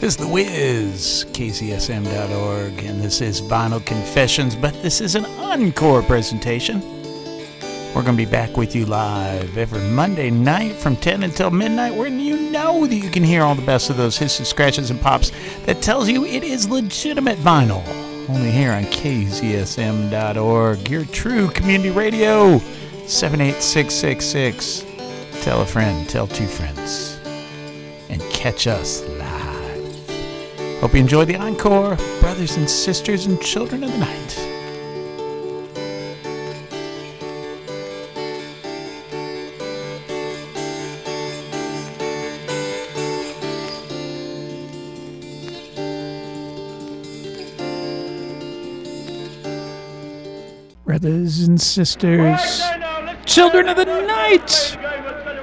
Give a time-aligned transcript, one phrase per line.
[0.00, 6.00] This is The Wiz, KZSM.org, and this is Vinyl Confessions, but this is an encore
[6.02, 6.80] presentation.
[7.94, 11.94] We're going to be back with you live every Monday night from 10 until midnight,
[11.94, 14.90] where you know that you can hear all the best of those hits and scratches
[14.90, 15.32] and pops
[15.66, 17.86] that tells you it is legitimate vinyl.
[18.30, 19.28] Only here on KZSM.org,
[20.88, 22.58] your true community radio,
[23.06, 24.86] 78666.
[25.44, 27.20] Tell a friend, tell two friends,
[28.08, 29.02] and catch us
[30.80, 34.46] Hope you enjoy the encore, brothers and sisters and children of the night.
[50.86, 52.62] Brothers and sisters,
[53.26, 54.78] children of the night.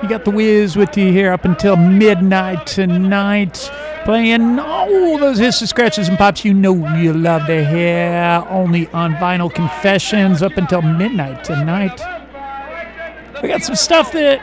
[0.02, 3.70] You got the Wiz with you here up until midnight tonight
[4.08, 8.88] playing all those hits and scratches and pops you know you love to hear only
[8.92, 12.00] on Vinyl Confessions up until midnight tonight.
[13.44, 14.40] We got some stuff that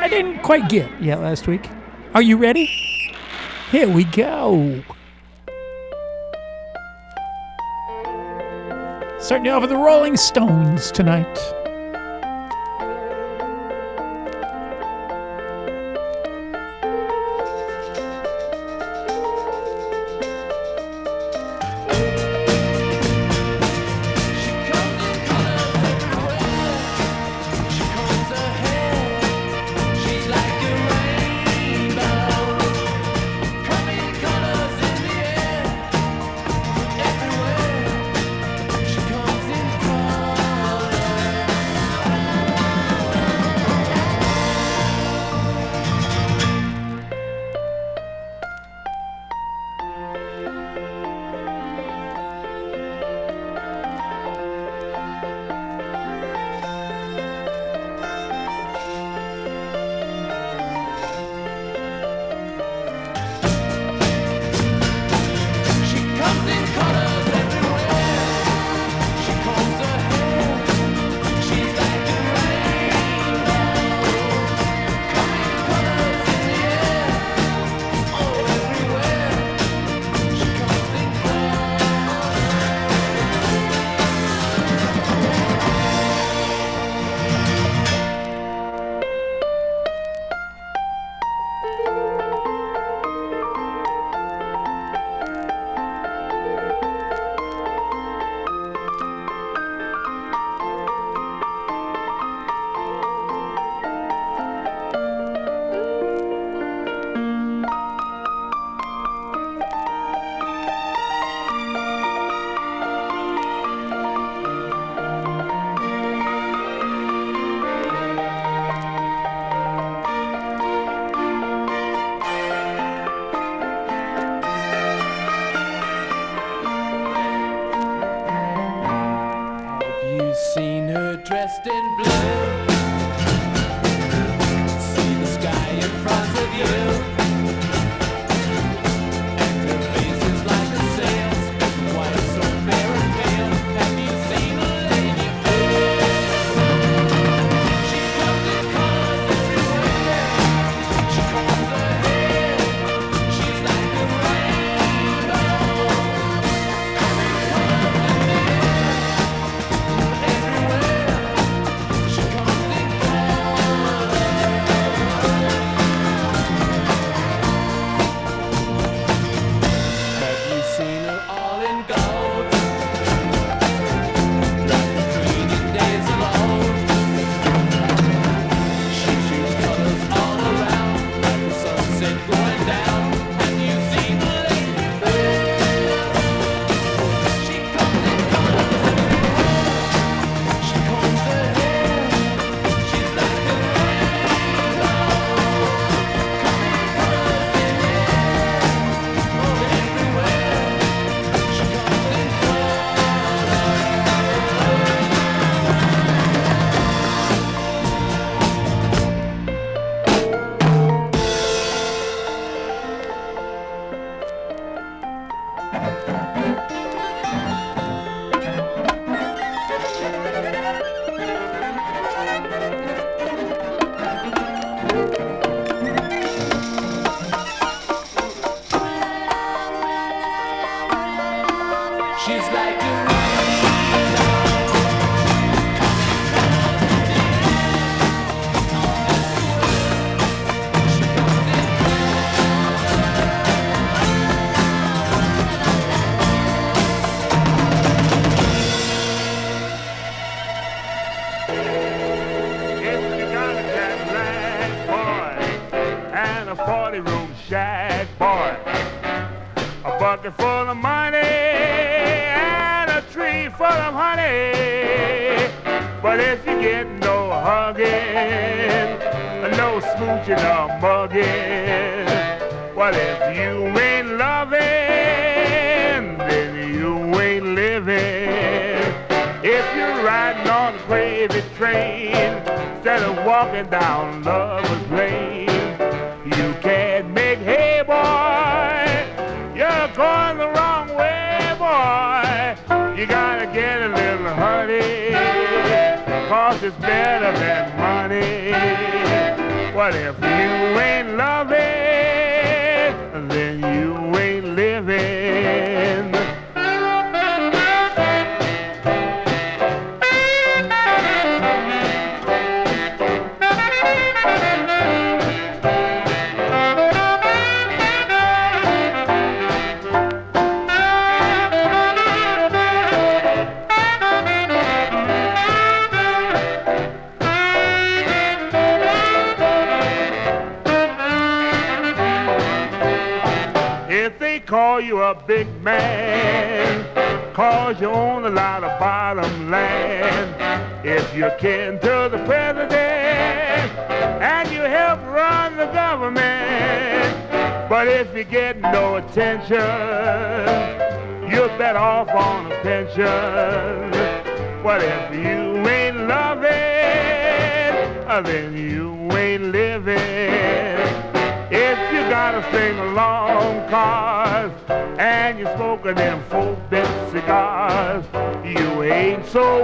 [0.00, 1.68] I didn't quite get yet last week.
[2.14, 2.66] Are you ready?
[3.72, 4.80] Here we go.
[9.18, 11.55] Starting off with the Rolling Stones tonight.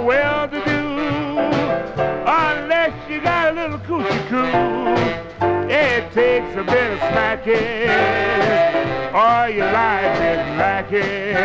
[0.01, 0.83] Well to do
[2.25, 4.45] unless you got a little coochie coo.
[5.69, 7.53] It takes a bit of smacking
[9.13, 11.35] or your life is lacking.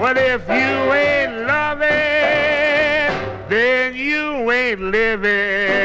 [0.00, 1.88] Well, if you ain't loving,
[3.48, 5.76] then you ain't living.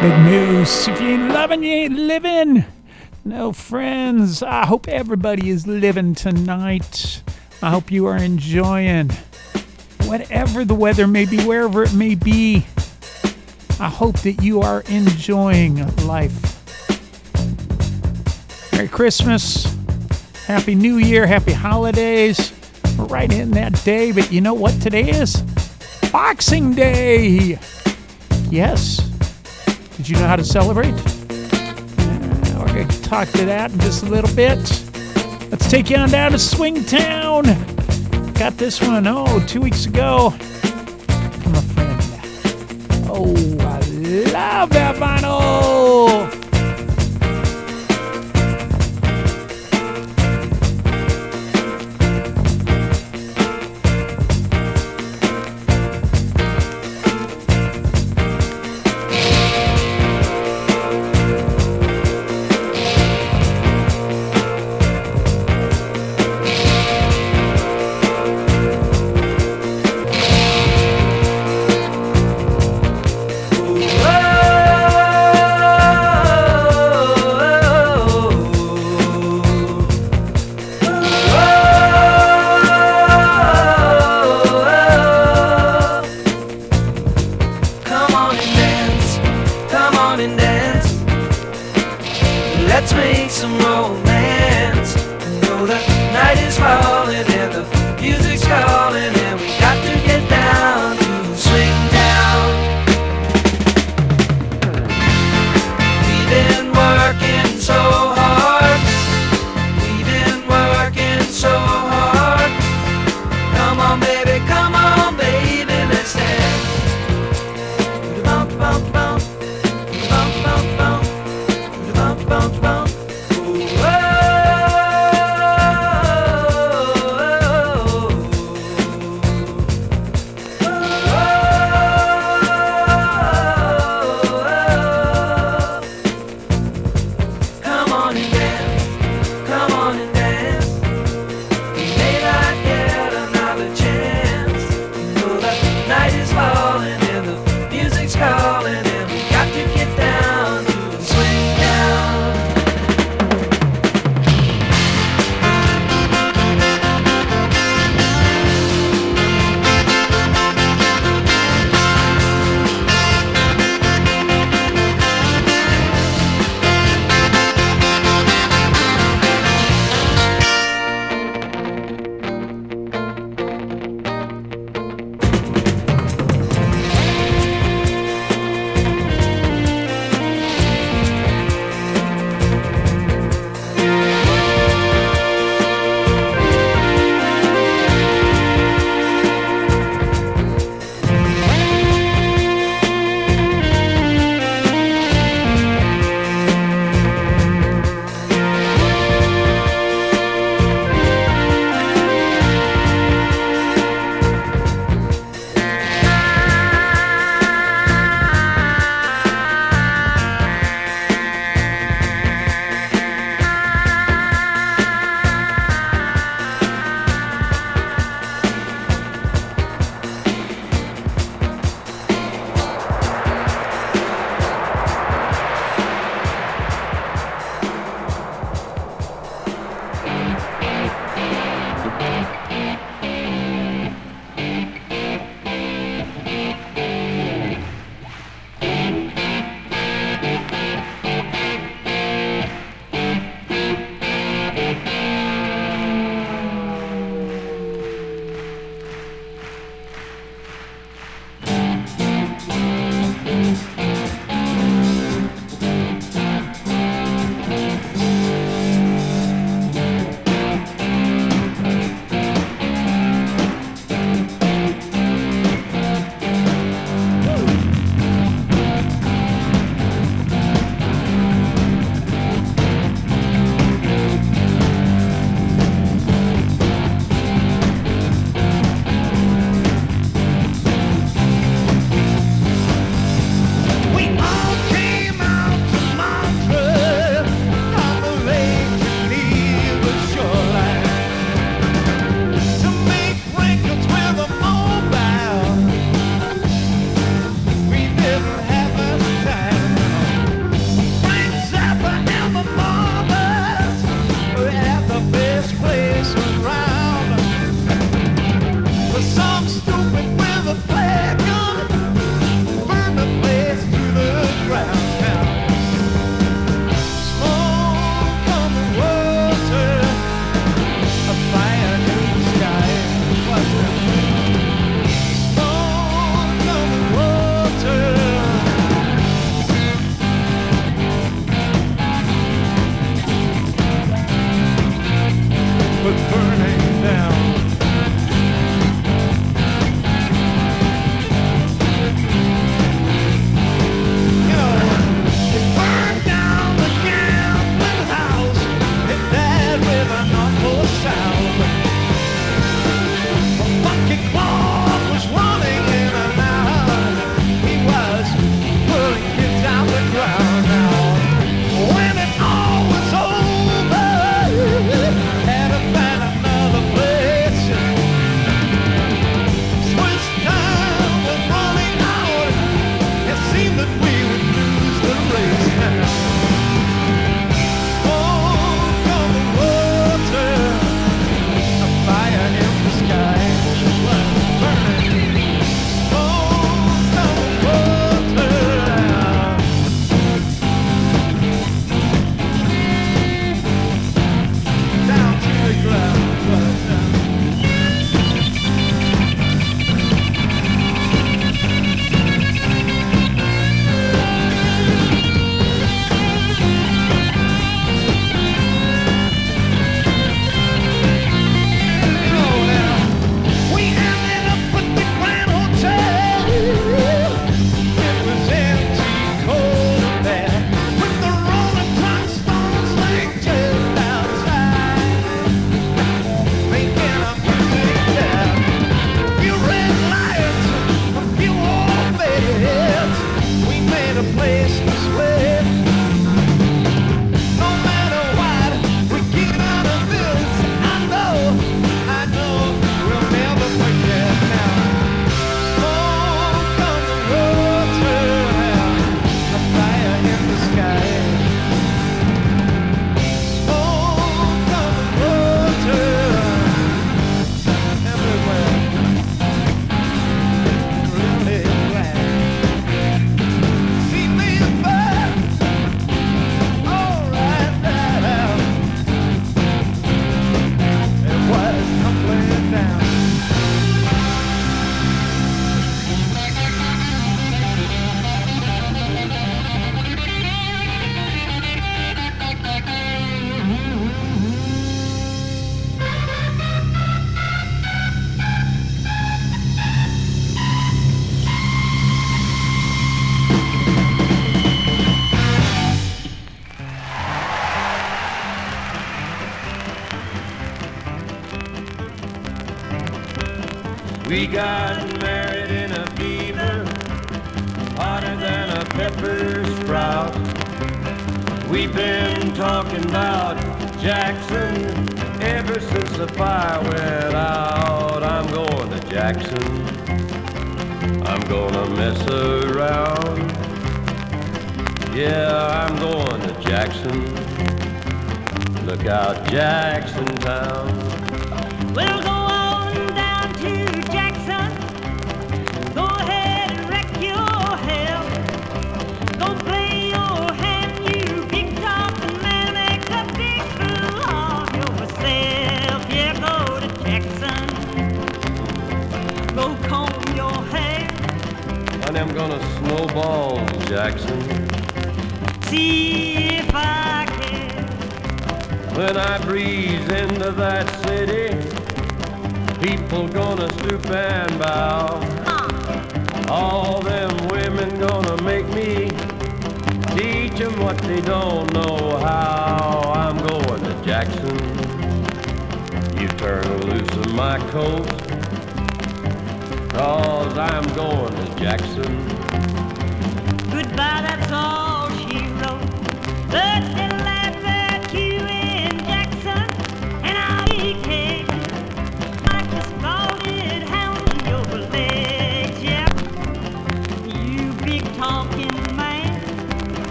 [0.00, 0.88] Big news.
[0.88, 2.64] If you ain't loving, you ain't living.
[3.24, 4.42] No, friends.
[4.42, 7.22] I hope everybody is living tonight.
[7.62, 9.10] I hope you are enjoying
[10.04, 12.66] whatever the weather may be, wherever it may be.
[13.78, 16.32] I hope that you are enjoying life.
[18.72, 19.64] Merry Christmas.
[20.46, 21.26] Happy New Year.
[21.26, 22.52] Happy holidays.
[22.98, 25.36] We're right in that day, but you know what today is?
[26.10, 27.58] Boxing Day.
[28.48, 28.96] Yes.
[29.98, 30.94] Did you know how to celebrate?
[30.94, 34.89] Uh, we're going to talk to that in just a little bit.
[35.70, 37.44] Take you on down to Swingtown.
[38.36, 42.02] Got this one, oh, two weeks ago from a friend.
[43.08, 43.78] Oh, I
[44.32, 45.79] love that vinyl.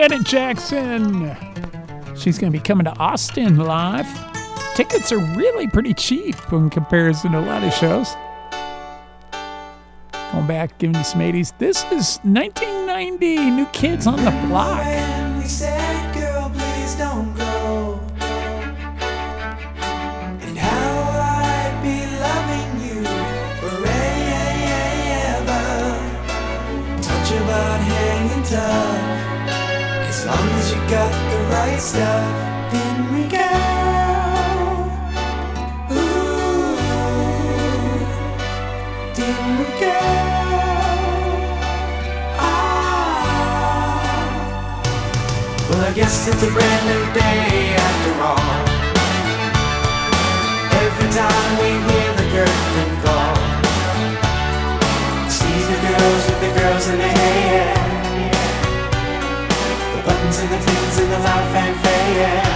[0.00, 1.36] Janet Jackson.
[2.16, 4.06] She's going to be coming to Austin live.
[4.74, 8.08] Tickets are really pretty cheap in comparison to a lot of shows.
[10.32, 11.52] Going back, giving you some 80s.
[11.58, 13.50] This is 1990.
[13.50, 14.86] New Kids on the Block.
[31.80, 32.50] Stuff.
[35.90, 35.96] Ooh.
[42.36, 43.16] Ah.
[45.70, 48.60] Well, I guess it's a brand new day after all.
[50.84, 53.36] Every time we hear the curtain call,
[55.72, 57.72] the girls with the girls in their hair,
[59.96, 61.90] the buttons the and the loud fanfare.
[62.30, 62.49] Tonight,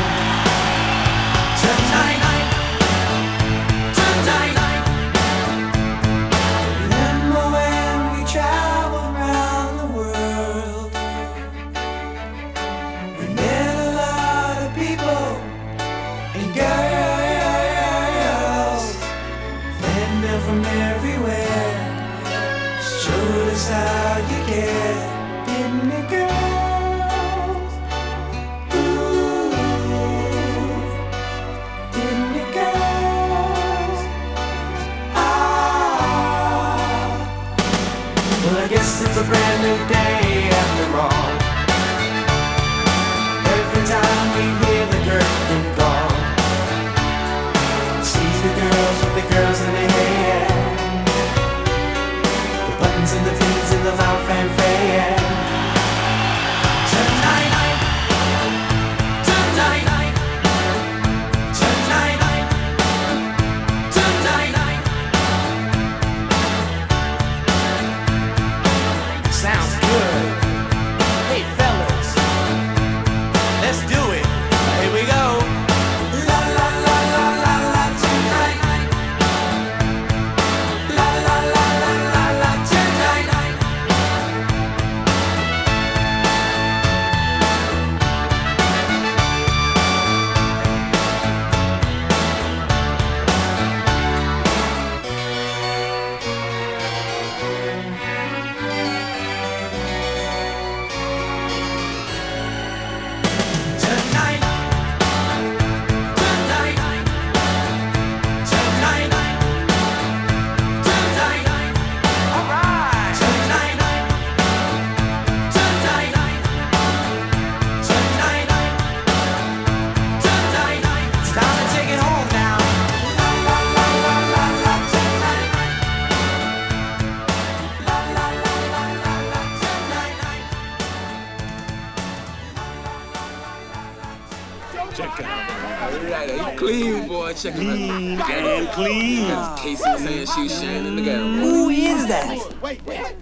[137.45, 138.27] Check it out.
[138.27, 139.59] Damn clean.
[139.59, 140.97] Casey saying she's Shannon.
[140.97, 141.41] Look at him.
[141.41, 142.63] Who is that?
[142.63, 143.15] wait wait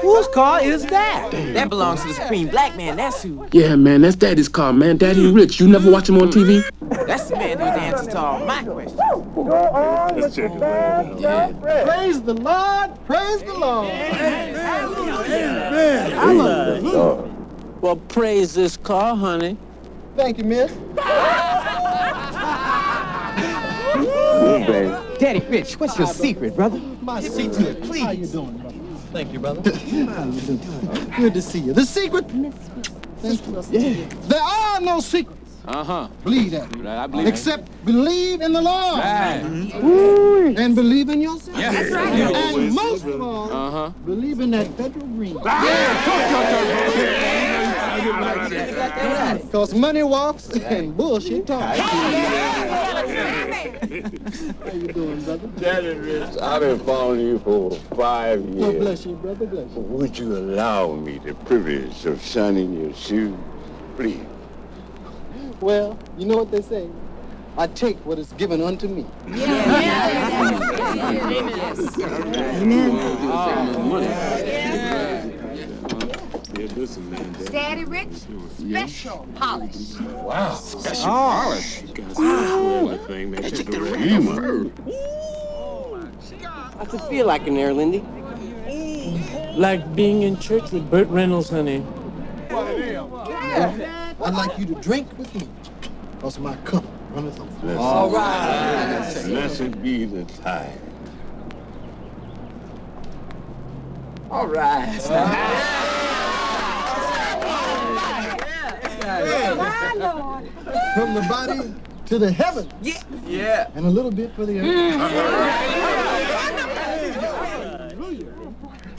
[0.00, 1.28] Whose car is that?
[1.52, 2.96] That belongs to the Supreme Black Man.
[2.96, 3.46] That's who.
[3.52, 4.96] Yeah, man, that's Daddy's car, man.
[4.96, 5.60] Daddy Rich.
[5.60, 6.64] You never watch him on TV?
[7.06, 8.98] That's the man who answers to all my questions.
[10.38, 11.20] Let's check.
[11.20, 11.52] Yeah.
[11.84, 12.90] Praise the Lord.
[13.06, 13.88] Praise the Lord.
[17.80, 19.56] Well, praise this car, honey.
[20.16, 20.72] Thank you, miss.
[25.18, 26.78] Daddy Rich, what's your secret, brother?
[27.00, 28.02] My secret, please.
[28.02, 28.74] How you doing, brother?
[29.12, 29.62] Thank you, brother.
[31.16, 31.72] Good to see you.
[31.72, 32.26] The secret.
[33.70, 34.06] Yeah.
[34.28, 35.35] There are no secrets.
[35.66, 36.08] Uh huh.
[36.22, 36.86] Believe that.
[36.86, 39.42] I believe Except believe in the Lord Right.
[40.56, 41.58] and believe in yourself.
[41.58, 41.72] Yeah.
[41.72, 42.12] That's right.
[42.14, 43.90] And most of all, Uh huh.
[44.04, 45.36] believe in that federal green.
[49.42, 51.78] Because money walks and bullshit talks.
[51.78, 52.22] How
[54.72, 55.46] you doing, brother?
[55.58, 58.54] Daddy Rich, I've been following you for five years.
[58.60, 58.84] God years.
[58.84, 59.46] bless you, brother.
[59.46, 59.80] Bless you.
[59.80, 63.34] Would you allow me the privilege of shining your shoes,
[63.96, 64.20] please?
[65.60, 66.88] Well, you know what they say.
[67.58, 69.06] I take what is given unto me.
[69.28, 71.36] Yeah, yeah, yeah.
[77.50, 78.12] Daddy Rich,
[78.58, 79.94] special polish.
[86.76, 88.04] What's it feel like in there, Lindy?
[89.54, 91.82] Like being in church with Burt Reynolds, honey.
[94.26, 95.48] I'd like you to drink with me.
[96.20, 97.60] Cause my cup runneth over.
[97.60, 99.22] Blessed, All right.
[99.24, 100.80] blessed be the time.
[104.28, 105.00] All right.
[110.96, 111.72] From the body
[112.06, 112.68] to the heaven.
[112.82, 113.00] Yeah.
[113.26, 113.70] Yeah.
[113.76, 114.66] And a little bit for the earth.
[114.66, 115.36] Mm-hmm.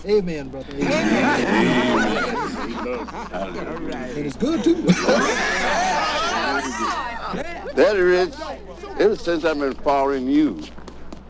[0.10, 0.74] Amen, brother.
[0.74, 2.27] Amen.
[2.76, 4.76] And it's good too.
[7.76, 8.34] Daddy Rich,
[9.00, 10.62] ever since I've been following you,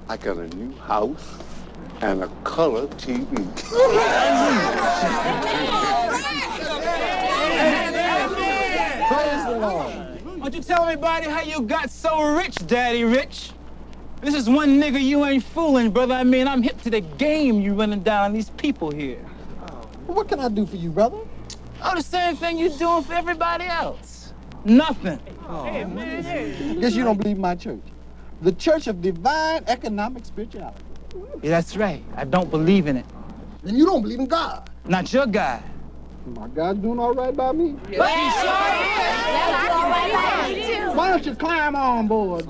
[0.09, 1.37] I got a new house
[2.01, 3.35] and a color TV.
[9.07, 10.39] Praise the Lord.
[10.39, 13.51] Won't you tell everybody how you got so rich, Daddy Rich?
[14.21, 16.15] This is one nigga you ain't fooling, brother.
[16.15, 19.23] I mean, I'm hip to the game you running down on these people here.
[20.07, 21.17] What can I do for you, brother?
[21.83, 24.33] Oh, the same thing you're doing for everybody else.
[24.65, 25.19] Nothing.
[25.47, 25.63] Oh,
[26.79, 27.81] Guess you don't believe my church.
[28.41, 30.83] The Church of Divine Economic Spirituality.
[31.41, 32.03] Yeah, that's right.
[32.15, 33.05] I don't believe in it.
[33.63, 34.69] Then you don't believe in God.
[34.85, 35.61] Not your God.
[36.25, 37.75] My God's doing all right by me.
[37.89, 37.99] Yeah.
[40.93, 42.47] Why don't you climb on board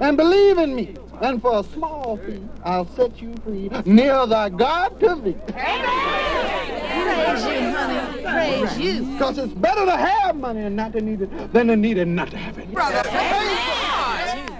[0.00, 0.94] and believe in me?
[1.20, 5.36] And for a small fee, I'll set you free near thy God to thee.
[5.48, 8.22] Praise you, honey.
[8.22, 9.04] Praise you.
[9.12, 12.02] Because it's better to have money and not to need it than to need it
[12.02, 12.70] and not to have it.
[12.72, 13.02] Brother,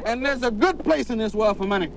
[0.06, 1.90] and there's a good place in this world for money.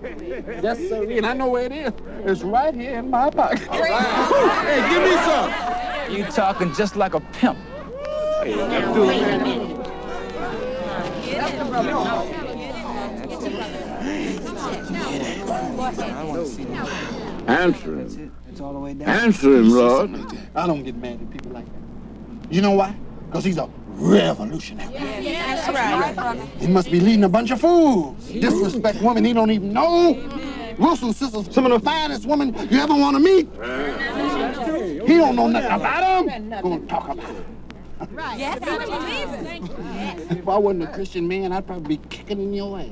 [0.62, 1.10] Yes, sir.
[1.10, 1.94] And I know where it is.
[2.26, 3.60] It's right here in my pocket.
[3.60, 6.18] hey, give me some.
[6.18, 7.58] You talking just like a pimp.
[17.48, 18.32] Answer him.
[19.02, 20.12] Answer him, Lord.
[20.56, 22.54] I don't get mad at people like that.
[22.54, 22.96] You know why?
[23.28, 24.94] Because he's a revolutionary.
[24.94, 26.40] That's right.
[26.60, 28.28] He must be leading a bunch of fools.
[28.28, 30.16] Disrespect women he don't even know.
[30.78, 33.50] Russell sisters, some of the finest women you ever want to meet.
[35.08, 36.50] He don't know nothing about them.
[36.62, 37.36] Gonna talk about
[38.00, 38.18] them.
[38.38, 40.38] Yes, I believe it.
[40.40, 42.88] If I wasn't a Christian man, I'd probably be kicking in your ass.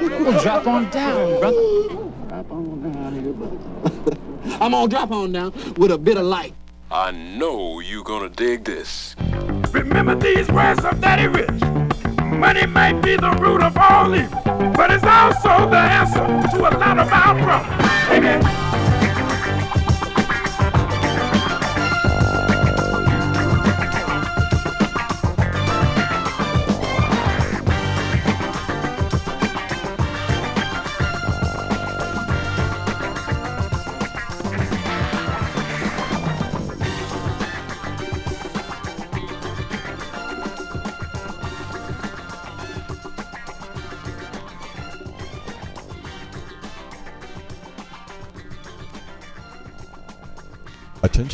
[0.00, 2.10] Well, drop on down, brother.
[2.28, 4.18] Drop on down here, brother.
[4.60, 6.54] I'm gonna drop on down with a bit of light.
[6.90, 9.14] I know you're gonna dig this.
[9.72, 11.60] Remember these words of Daddy Rich.
[12.38, 14.40] Money might be the root of all evil,
[14.74, 18.10] but it's also the answer to a lot of our problems.
[18.10, 18.97] Amen.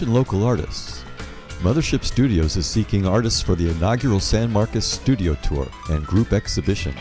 [0.09, 1.05] Local artists.
[1.61, 6.95] Mothership Studios is seeking artists for the inaugural San Marcos Studio Tour and group exhibition.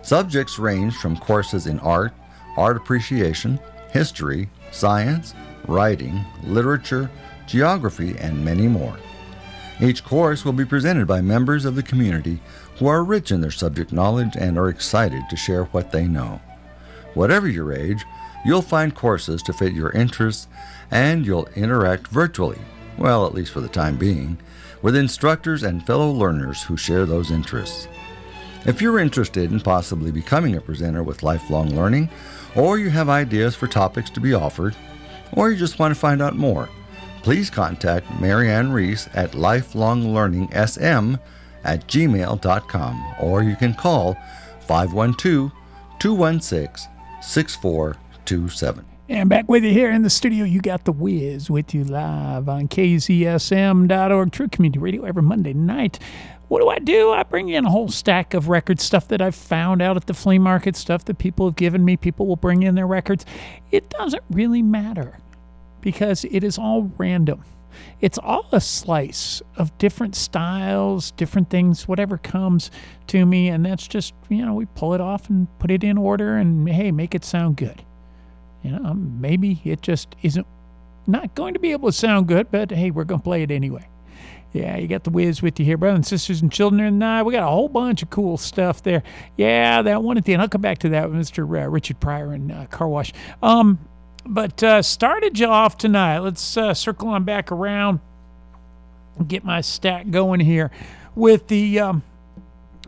[0.03, 2.13] Subjects range from courses in art,
[2.57, 3.59] art appreciation,
[3.93, 5.35] history, science,
[5.67, 7.11] writing, literature,
[7.47, 8.97] geography, and many more.
[9.81, 12.39] Each course will be presented by members of the community
[12.81, 16.41] who are rich in their subject knowledge and are excited to share what they know.
[17.13, 18.07] Whatever your age,
[18.43, 20.49] you'll find courses to fit your interests
[20.91, 22.59] and you'll interact virtually,
[22.97, 24.39] well, at least for the time being,
[24.81, 27.87] with instructors and fellow learners who share those interests.
[28.65, 32.09] If you're interested in possibly becoming a presenter with lifelong learning,
[32.57, 34.75] or you have ideas for topics to be offered,
[35.35, 36.71] or you just want to find out more,
[37.23, 41.21] please contact Marianne Reese at lifelonglearningsm
[41.65, 44.17] at gmail.com or you can call
[44.67, 45.53] 512
[45.99, 46.91] 216
[47.23, 48.85] 6427.
[49.09, 52.49] And back with you here in the studio, you got the Wiz with you live
[52.49, 55.99] on KZSM.org, True Community Radio, every Monday night.
[56.47, 57.11] What do I do?
[57.11, 60.15] I bring in a whole stack of record stuff that I've found out at the
[60.15, 61.97] flea market, stuff that people have given me.
[61.97, 63.27] People will bring in their records.
[63.73, 65.19] It doesn't really matter
[65.81, 67.45] because it is all random.
[68.01, 72.71] It's all a slice of different styles, different things, whatever comes
[73.09, 73.49] to me.
[73.49, 76.69] And that's just, you know, we pull it off and put it in order and,
[76.69, 77.85] hey, make it sound good.
[78.63, 80.47] You know, maybe it just isn't
[81.07, 83.51] not going to be able to sound good, but hey, we're going to play it
[83.51, 83.89] anyway.
[84.53, 86.81] Yeah, you got the Wiz with you here, brothers and sisters and children.
[86.81, 87.23] And I.
[87.23, 89.03] we got a whole bunch of cool stuff there.
[89.37, 90.43] Yeah, that one at the end.
[90.43, 91.45] I'll come back to that with Mr.
[91.45, 93.13] Uh, Richard Pryor and uh, Car Wash.
[93.43, 93.79] Um,
[94.27, 96.19] but uh, started you off tonight.
[96.19, 98.01] Let's uh, circle on back around,
[99.27, 100.71] get my stack going here
[101.15, 102.03] with the um,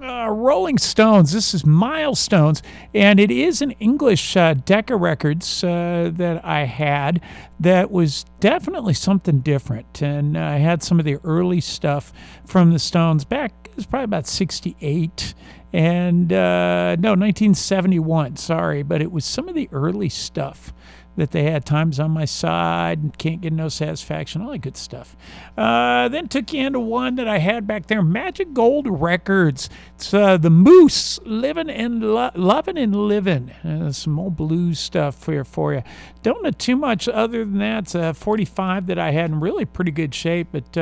[0.02, 1.32] uh, Rolling Stones.
[1.32, 2.62] This is Milestones,
[2.94, 7.20] and it is an English uh, Decca Records uh, that I had
[7.60, 10.02] that was definitely something different.
[10.02, 12.12] And I had some of the early stuff
[12.44, 15.34] from the Stones back, it was probably about 68.
[15.72, 20.72] And uh, no, 1971, sorry, but it was some of the early stuff
[21.16, 25.16] that they had times on my side can't get no satisfaction all that good stuff.
[25.56, 29.68] Uh, then took you into one that i had back there magic gold records.
[29.96, 35.26] It's uh, the moose living and lo- loving and living uh, some old blues stuff
[35.26, 35.82] here for you
[36.22, 37.84] don't know too much other than that.
[37.84, 40.76] It's a 45 that i had in really pretty good shape but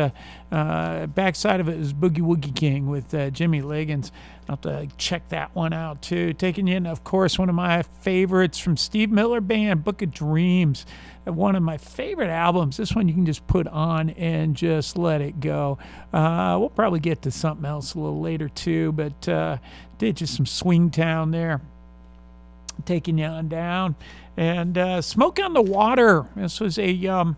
[0.50, 4.12] uh, backside of it is boogie woogie king with uh, jimmy liggins
[4.50, 6.32] I'll have to check that one out too.
[6.32, 10.86] Taking in, of course, one of my favorites from Steve Miller Band, Book of Dreams.
[11.24, 12.76] Uh, One of my favorite albums.
[12.76, 15.78] This one you can just put on and just let it go.
[16.12, 19.58] Uh, we'll probably get to something else a little later too, but uh,
[19.98, 21.60] did just some Swingtown there
[22.86, 23.94] taking you on down.
[24.36, 26.26] And uh, Smoke on the Water.
[26.34, 27.36] This was a um,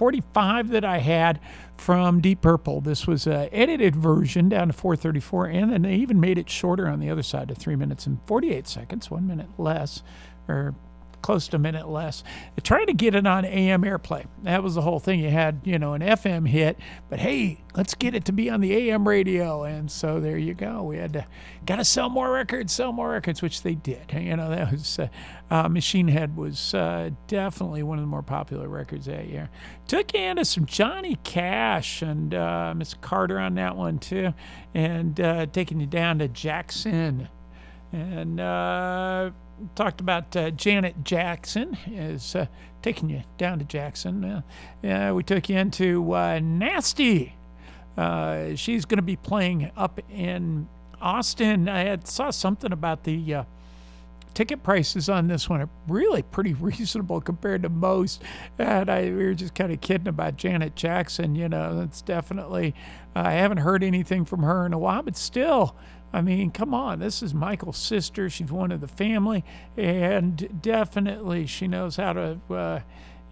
[0.00, 1.38] 45 that I had
[1.76, 2.80] from Deep Purple.
[2.80, 6.88] This was an edited version down to 434, and then they even made it shorter
[6.88, 10.02] on the other side to 3 minutes and 48 seconds, one minute less,
[10.48, 10.74] or
[11.22, 12.22] close to a minute less.
[12.62, 14.26] Trying to get it on AM airplay.
[14.42, 15.20] That was the whole thing.
[15.20, 18.60] You had, you know, an FM hit, but hey, let's get it to be on
[18.60, 19.64] the AM radio.
[19.64, 20.82] And so there you go.
[20.82, 21.26] We had to,
[21.66, 24.12] got to sell more records, sell more records, which they did.
[24.30, 25.08] You know, that was, uh,
[25.50, 29.50] uh, Machine Head was uh, definitely one of the more popular records that year.
[29.88, 33.00] Took you into some Johnny Cash and uh, Mr.
[33.00, 34.32] Carter on that one too,
[34.74, 37.28] and uh, taking you down to Jackson.
[37.92, 39.30] And, uh,
[39.74, 42.46] talked about uh, Janet Jackson is uh,
[42.82, 44.42] taking you down to Jackson.
[44.84, 47.34] Uh, we took you into uh, Nasty.
[47.96, 50.68] Uh, she's going to be playing up in
[51.00, 51.68] Austin.
[51.68, 53.44] I had saw something about the uh,
[54.34, 58.22] ticket prices on this one are really pretty reasonable compared to most.
[58.58, 61.34] And I we were just kind of kidding about Janet Jackson.
[61.34, 62.74] You know, that's definitely.
[63.14, 65.76] I haven't heard anything from her in a while, but still.
[66.12, 66.98] I mean, come on.
[66.98, 68.28] This is Michael's sister.
[68.28, 69.44] She's one of the family,
[69.76, 72.80] and definitely she knows how to, uh,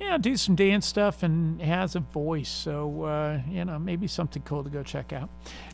[0.00, 2.48] you know, do some dance stuff and has a voice.
[2.48, 5.28] So, uh, you know, maybe something cool to go check out.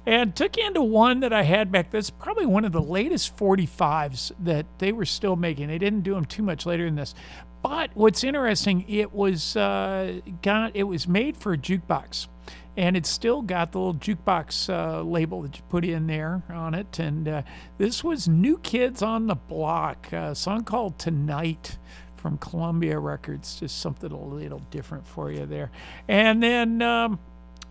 [0.06, 1.90] And took into one that I had back.
[1.90, 5.68] That's probably one of the latest 45s that they were still making.
[5.68, 7.14] They didn't do them too much later than this.
[7.62, 12.28] But what's interesting, it was uh, got it was made for a jukebox
[12.76, 16.74] and it's still got the little jukebox uh, label that you put in there on
[16.74, 16.98] it.
[16.98, 17.42] And uh,
[17.78, 21.78] this was New Kids on the Block, a song called Tonight
[22.16, 25.70] from Columbia Records, just something a little different for you there.
[26.08, 27.18] And then um,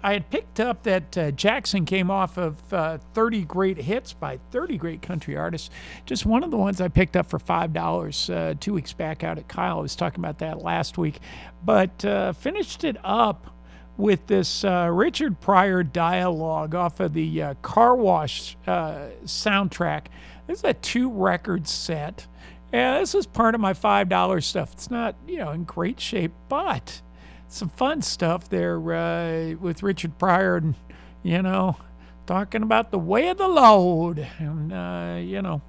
[0.03, 4.37] I had picked up that uh, Jackson came off of uh, 30 Great Hits by
[4.51, 5.69] 30 Great Country Artists.
[6.05, 9.37] Just one of the ones I picked up for $5 uh, two weeks back out
[9.37, 9.79] at Kyle.
[9.79, 11.19] I was talking about that last week,
[11.63, 13.52] but uh, finished it up
[13.97, 20.05] with this uh, Richard Pryor dialogue off of the uh, Car Wash uh, soundtrack.
[20.47, 22.27] This is a two record set.
[22.73, 24.73] Yeah, this is part of my $5 stuff.
[24.73, 27.01] It's not, you know, in great shape, but
[27.47, 30.75] some fun stuff there uh, with Richard Pryor and,
[31.21, 31.77] you know,
[32.25, 34.27] talking about the way of the Lord.
[34.39, 35.61] And, uh, you know,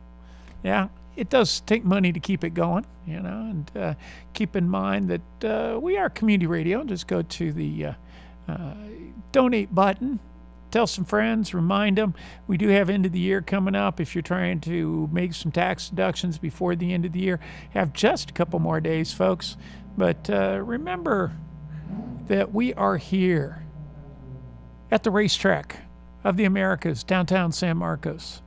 [0.63, 3.95] yeah, it does take money to keep it going, you know, and uh,
[4.33, 6.85] keep in mind that we are community radio.
[6.85, 7.95] Just go to the
[8.49, 8.75] uh,
[9.33, 10.21] donate button.
[10.71, 12.15] Tell some friends, remind them.
[12.49, 14.01] We do have end of the year coming up.
[14.01, 17.39] If you're trying to make some tax deductions before the end of the year,
[17.71, 19.57] have just a couple more days, folks.
[19.97, 21.33] But uh, remember
[22.27, 23.65] that we are here
[24.91, 25.77] at the racetrack
[26.25, 28.43] of the Americas, downtown San Marcos.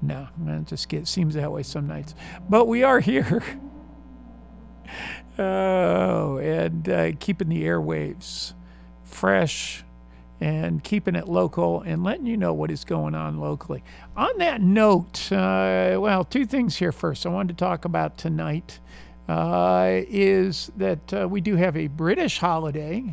[0.00, 2.14] No, it just get, seems that way some nights.
[2.48, 3.42] But we are here.
[5.38, 8.54] oh, and uh, keeping the airwaves
[9.08, 9.84] fresh
[10.40, 13.82] and keeping it local and letting you know what is going on locally.
[14.16, 17.26] On that note, uh, well, two things here first.
[17.26, 18.78] I wanted to talk about tonight.
[19.28, 23.04] Uh, is that uh, we do have a British holiday,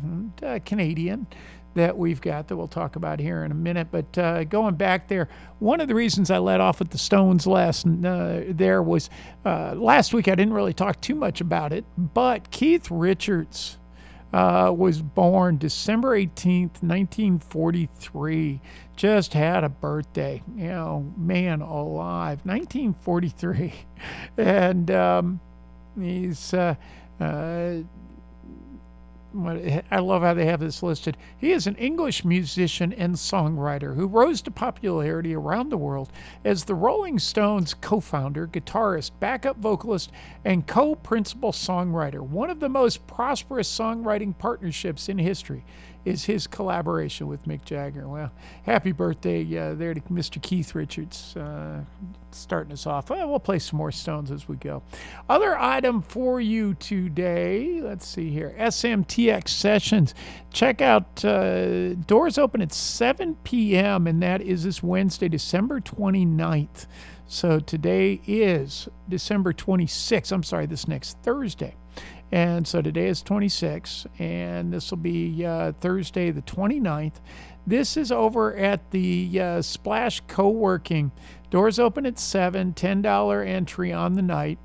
[0.42, 1.26] uh, Canadian,
[1.74, 3.88] that we've got that we'll talk about here in a minute.
[3.90, 5.28] But uh, going back there,
[5.58, 9.10] one of the reasons I let off with the Stones last uh, there was
[9.44, 13.76] uh, last week I didn't really talk too much about it, but Keith Richards
[14.36, 18.60] uh, was born December 18th, 1943.
[18.94, 20.42] Just had a birthday.
[20.54, 22.44] You know, man alive.
[22.44, 23.72] 1943.
[24.36, 25.40] And um,
[25.98, 26.52] he's.
[26.52, 26.74] Uh,
[27.18, 27.78] uh,
[29.44, 31.16] Eh, I love how they have this listed.
[31.36, 36.10] He is an English musician and songwriter who rose to popularity around the world
[36.44, 40.10] as the Rolling Stones co founder, guitarist, backup vocalist,
[40.44, 42.20] and co principal songwriter.
[42.20, 45.64] One of the most prosperous songwriting partnerships in history
[46.06, 48.08] is his collaboration with Mick Jagger.
[48.08, 48.30] Well,
[48.62, 50.40] happy birthday uh, there to Mr.
[50.40, 51.80] Keith Richards, uh,
[52.30, 53.10] starting us off.
[53.10, 54.84] Well, play some more Stones as we go.
[55.28, 60.14] Other item for you today, let's see here SMTX Sessions.
[60.52, 66.86] Check out, uh, doors open at 7 p.m., and that is this Wednesday, December 29th.
[67.26, 70.30] So today is December 26th.
[70.30, 71.74] I'm sorry, this next Thursday.
[72.32, 77.20] And so today is 26, and this will be uh, Thursday, the 29th.
[77.66, 81.12] This is over at the uh, Splash Co working.
[81.50, 84.58] Doors open at 7, $10 entry on the night.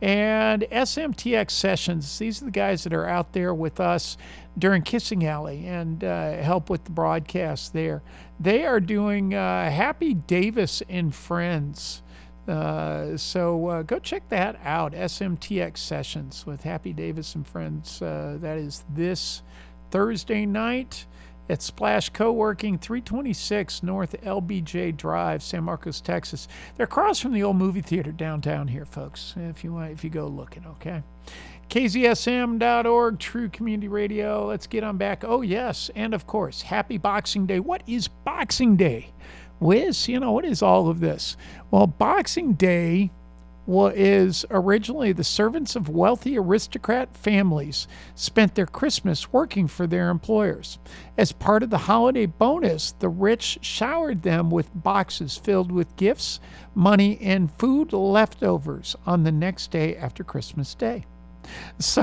[0.00, 4.16] And SMTX Sessions, these are the guys that are out there with us
[4.56, 8.02] during Kissing Alley and uh, help with the broadcast there.
[8.38, 12.02] They are doing uh, Happy Davis and Friends.
[12.48, 14.92] Uh, so uh, go check that out.
[14.92, 18.00] SMTX Sessions with Happy Davis and Friends.
[18.00, 19.42] Uh, that is this
[19.90, 21.06] Thursday night
[21.50, 26.48] at Splash Co-working, 326 North LBJ Drive, San Marcos, Texas.
[26.76, 29.34] They're across from the old movie theater downtown here, folks.
[29.36, 31.02] If you want, if you go looking, okay.
[31.70, 34.46] KZSM.org, True Community Radio.
[34.46, 35.22] Let's get on back.
[35.24, 37.60] Oh yes, and of course, Happy Boxing Day.
[37.60, 39.10] What is Boxing Day?
[39.60, 41.36] Wiz, you know, what is all of this?
[41.70, 43.10] Well, Boxing Day
[43.68, 50.78] is originally the servants of wealthy aristocrat families spent their Christmas working for their employers.
[51.18, 56.40] As part of the holiday bonus, the rich showered them with boxes filled with gifts,
[56.74, 61.04] money, and food leftovers on the next day after Christmas Day.
[61.78, 62.02] So,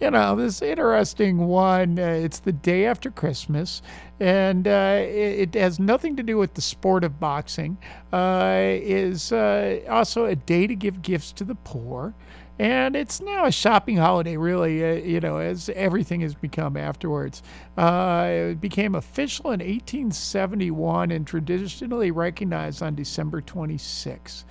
[0.00, 1.98] you know, this interesting one.
[1.98, 3.82] Uh, it's the day after Christmas,
[4.18, 7.78] and uh, it, it has nothing to do with the sport of boxing.
[8.12, 12.14] Uh, is uh, also a day to give gifts to the poor.
[12.58, 17.42] And it's now a shopping holiday, really, uh, you know, as everything has become afterwards.
[17.76, 24.44] Uh, it became official in 1871 and traditionally recognized on December 26.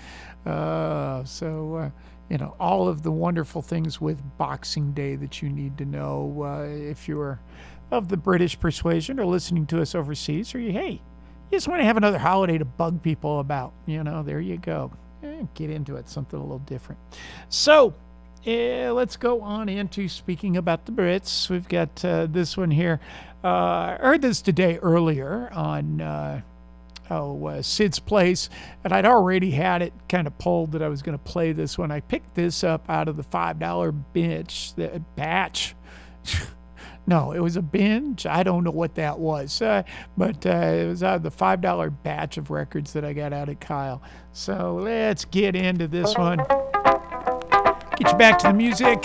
[0.45, 1.91] Uh, so,
[2.31, 6.43] you know, all of the wonderful things with Boxing Day that you need to know
[6.45, 7.41] uh, if you're
[7.91, 11.81] of the British persuasion or listening to us overseas, or you, hey, you just want
[11.81, 13.73] to have another holiday to bug people about.
[13.85, 14.93] You know, there you go.
[15.23, 17.01] Eh, get into it, something a little different.
[17.49, 17.93] So,
[18.45, 21.49] eh, let's go on into speaking about the Brits.
[21.49, 23.01] We've got uh, this one here.
[23.43, 26.43] Uh, I heard this today earlier on.
[27.11, 28.49] Oh, uh, Sid's Place,
[28.85, 31.77] and I'd already had it kind of pulled that I was going to play this
[31.77, 31.91] one.
[31.91, 35.75] I picked this up out of the five dollar bitch, the batch.
[37.07, 38.25] no, it was a binge.
[38.25, 39.83] I don't know what that was, uh,
[40.15, 43.33] but uh, it was out of the five dollar batch of records that I got
[43.33, 44.01] out at Kyle.
[44.31, 46.37] So let's get into this one.
[47.97, 49.03] Get you back to the music.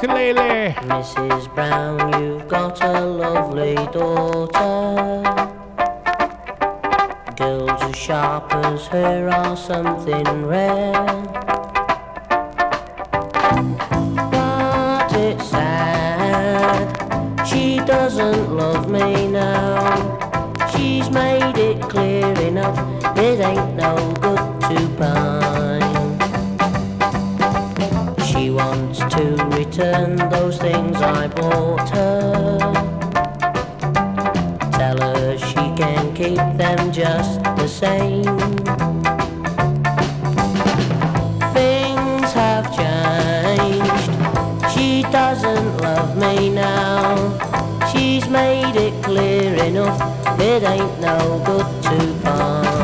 [0.00, 0.74] Ukulele.
[0.86, 1.52] Mrs.
[1.56, 5.24] Brown, you've got a lovely daughter.
[7.34, 10.92] Girls as sharp as her are something rare.
[14.30, 20.16] But it's sad, she doesn't love me now.
[20.70, 22.78] She's made it clear enough,
[23.18, 25.37] it ain't no good to pine.
[29.78, 32.58] return those things I bought her.
[34.72, 38.24] Tell her she can keep them just the same.
[41.54, 44.12] Things have changed.
[44.74, 47.14] She doesn't love me now.
[47.92, 50.00] She's made it clear enough.
[50.40, 52.77] It ain't no good to part.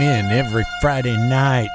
[0.00, 1.68] Tune in every Friday night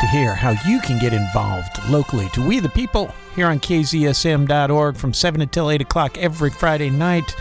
[0.00, 4.96] to hear how you can get involved locally to We the People here on KZSM.org
[4.96, 7.34] from 7 until 8 o'clock every Friday night.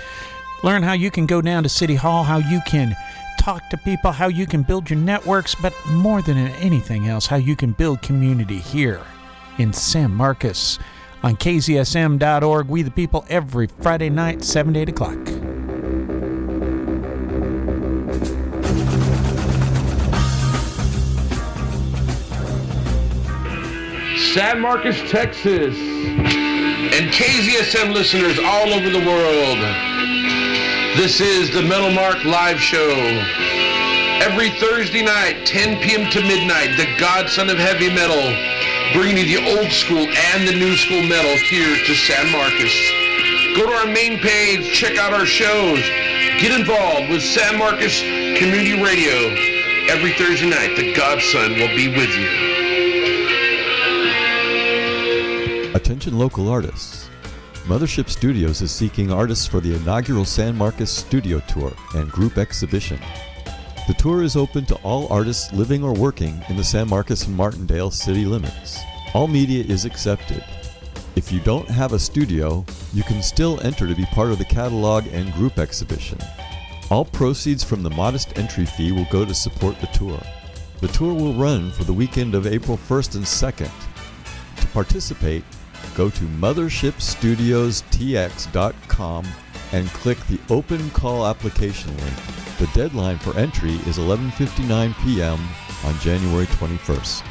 [0.64, 2.96] Learn how you can go down to City Hall, how you can
[3.39, 7.38] talk to people, how you can build your networks, but more than anything else, how
[7.38, 9.02] you can build community here
[9.58, 10.80] in San Marcos
[11.22, 12.68] on KZSM.org.
[12.68, 15.21] We the People every Friday night, 7 to 8 o'clock.
[24.34, 29.60] San Marcos, Texas, and KZSM listeners all over the world.
[30.96, 32.96] This is the Metal Mark Live Show.
[34.24, 36.10] Every Thursday night, 10 p.m.
[36.12, 38.24] to midnight, the godson of heavy metal,
[38.96, 42.72] bringing you the old school and the new school metal here to San Marcos.
[43.58, 45.84] Go to our main page, check out our shows,
[46.40, 48.00] get involved with San Marcos
[48.40, 49.36] Community Radio.
[49.92, 52.51] Every Thursday night, the godson will be with you.
[56.02, 57.12] Attention local artists.
[57.66, 62.99] Mothership Studios is seeking artists for the inaugural San Marcos Studio Tour and group exhibition.
[63.88, 67.38] The tour is open to all artists living or working in the San Marcos and
[67.38, 68.80] Martindale city limits.
[69.14, 70.43] All media is accepted.
[71.16, 74.45] If you don't have a studio, you can still enter to be part of the
[74.45, 76.18] catalog and group exhibition.
[76.89, 80.20] All proceeds from the modest entry fee will go to support the tour.
[80.80, 83.72] The tour will run for the weekend of April 1st and 2nd.
[84.62, 85.43] To participate,
[85.96, 89.26] go to mothershipstudiostx.com
[89.74, 92.14] and click the open call application link.
[92.58, 95.40] The deadline for entry is 11:59 p.m.
[95.86, 97.24] on January 21st.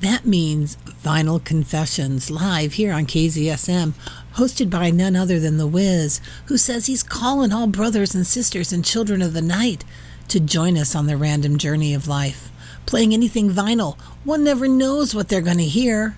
[0.00, 3.94] That means Vinyl Confessions live here on KZSM,
[4.34, 8.72] hosted by none other than The Wiz, who says he's calling all brothers and sisters
[8.72, 9.84] and children of the night
[10.28, 12.52] to join us on the random journey of life.
[12.86, 16.16] Playing anything vinyl, one never knows what they're going to hear.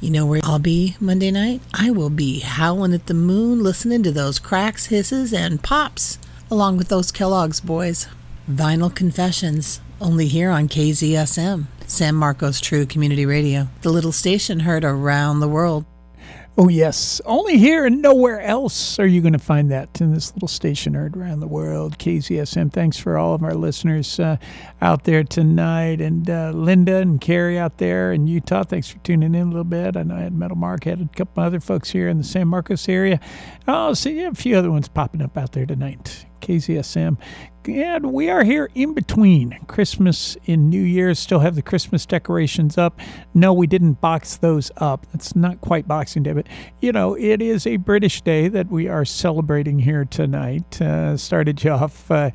[0.00, 1.60] You know where I'll be Monday night?
[1.74, 6.18] I will be howling at the moon, listening to those cracks, hisses, and pops,
[6.50, 8.06] along with those Kellogg's boys.
[8.48, 14.82] Vinyl Confessions, only here on KZSM, San Marcos True Community Radio, the little station heard
[14.82, 15.84] around the world.
[16.56, 17.20] Oh, yes.
[17.26, 20.94] Only here and nowhere else are you going to find that in this little station
[20.94, 21.98] heard around the world.
[21.98, 22.72] KZSM.
[22.72, 24.38] Thanks for all of our listeners uh,
[24.80, 26.00] out there tonight.
[26.00, 29.62] And uh, Linda and Carrie out there in Utah, thanks for tuning in a little
[29.62, 29.94] bit.
[29.94, 32.48] I know I had Metal Mark, had a couple other folks here in the San
[32.48, 33.20] Marcos area.
[33.66, 36.24] I'll see, yeah, a few other ones popping up out there tonight.
[36.42, 37.16] KZSM.
[37.64, 41.20] And we are here in between Christmas and New Year's.
[41.20, 42.98] Still have the Christmas decorations up.
[43.34, 45.06] No, we didn't box those up.
[45.14, 46.48] It's not quite Boxing Day, but
[46.80, 50.82] you know, it is a British day that we are celebrating here tonight.
[50.82, 52.10] Uh, started you off.
[52.10, 52.30] Uh,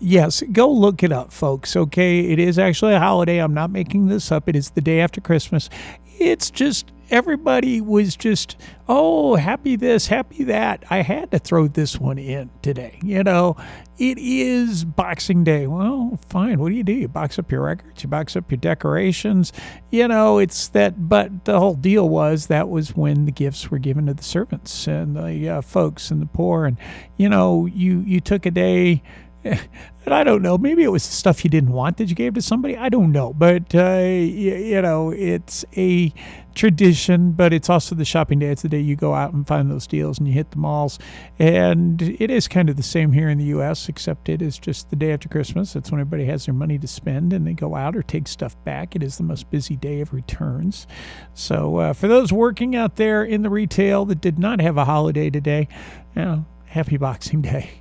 [0.00, 1.74] yes, go look it up, folks.
[1.74, 3.38] Okay, it is actually a holiday.
[3.38, 4.46] I'm not making this up.
[4.46, 5.70] It is the day after Christmas.
[6.18, 8.56] It's just everybody was just,
[8.88, 10.84] oh, happy this, happy that.
[10.90, 12.98] I had to throw this one in today.
[13.02, 13.56] You know,
[13.98, 15.66] it is Boxing Day.
[15.66, 16.60] Well, fine.
[16.60, 16.92] What do you do?
[16.92, 19.52] You box up your records, you box up your decorations.
[19.90, 23.78] You know, it's that, but the whole deal was that was when the gifts were
[23.78, 26.66] given to the servants and the uh, folks and the poor.
[26.66, 26.78] And,
[27.16, 29.02] you know, you, you took a day.
[30.06, 30.56] And I don't know.
[30.56, 32.74] Maybe it was the stuff you didn't want that you gave to somebody.
[32.74, 33.34] I don't know.
[33.34, 36.12] But, uh, you, you know, it's a
[36.54, 38.48] tradition, but it's also the shopping day.
[38.48, 40.98] It's the day you go out and find those deals and you hit the malls.
[41.38, 44.88] And it is kind of the same here in the U.S., except it is just
[44.88, 45.74] the day after Christmas.
[45.74, 48.56] That's when everybody has their money to spend and they go out or take stuff
[48.64, 48.96] back.
[48.96, 50.86] It is the most busy day of returns.
[51.34, 54.86] So, uh, for those working out there in the retail that did not have a
[54.86, 55.68] holiday today,
[56.16, 57.79] you know, happy Boxing Day.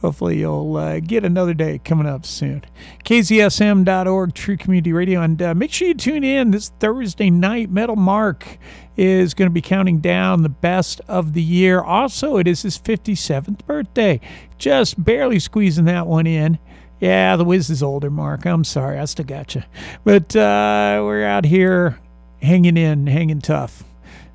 [0.00, 2.64] Hopefully, you'll uh, get another day coming up soon.
[3.04, 5.22] KZSM.org, True Community Radio.
[5.22, 7.70] And uh, make sure you tune in this Thursday night.
[7.70, 8.58] Metal Mark
[8.96, 11.80] is going to be counting down the best of the year.
[11.80, 14.20] Also, it is his 57th birthday.
[14.58, 16.58] Just barely squeezing that one in.
[17.00, 18.46] Yeah, the Wiz is older, Mark.
[18.46, 18.98] I'm sorry.
[18.98, 19.62] I still got you.
[20.04, 21.98] But uh, we're out here
[22.40, 23.84] hanging in, hanging tough.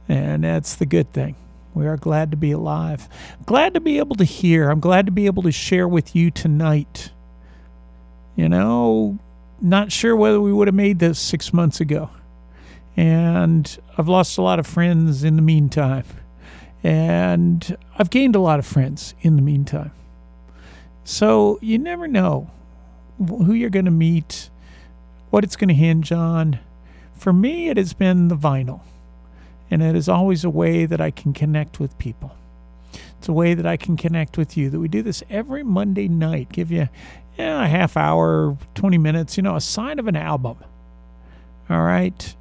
[0.08, 1.36] And that's the good thing.
[1.74, 3.08] We are glad to be alive.
[3.46, 4.70] Glad to be able to hear.
[4.70, 7.12] I'm glad to be able to share with you tonight.
[8.36, 9.20] You know,
[9.62, 12.10] not sure whether we would have made this six months ago.
[12.98, 16.06] And I've lost a lot of friends in the meantime.
[16.84, 19.92] And I've gained a lot of friends in the meantime.
[21.04, 22.50] So you never know
[23.18, 24.50] who you're going to meet,
[25.30, 26.60] what it's going to hinge on.
[27.16, 28.82] For me, it has been the vinyl,
[29.72, 32.36] and it is always a way that I can connect with people.
[33.18, 34.70] It's a way that I can connect with you.
[34.70, 36.52] That we do this every Monday night.
[36.52, 36.88] Give you,
[37.38, 39.38] yeah, a half hour, twenty minutes.
[39.38, 40.58] You know, a sign of an album.
[41.70, 42.36] All right,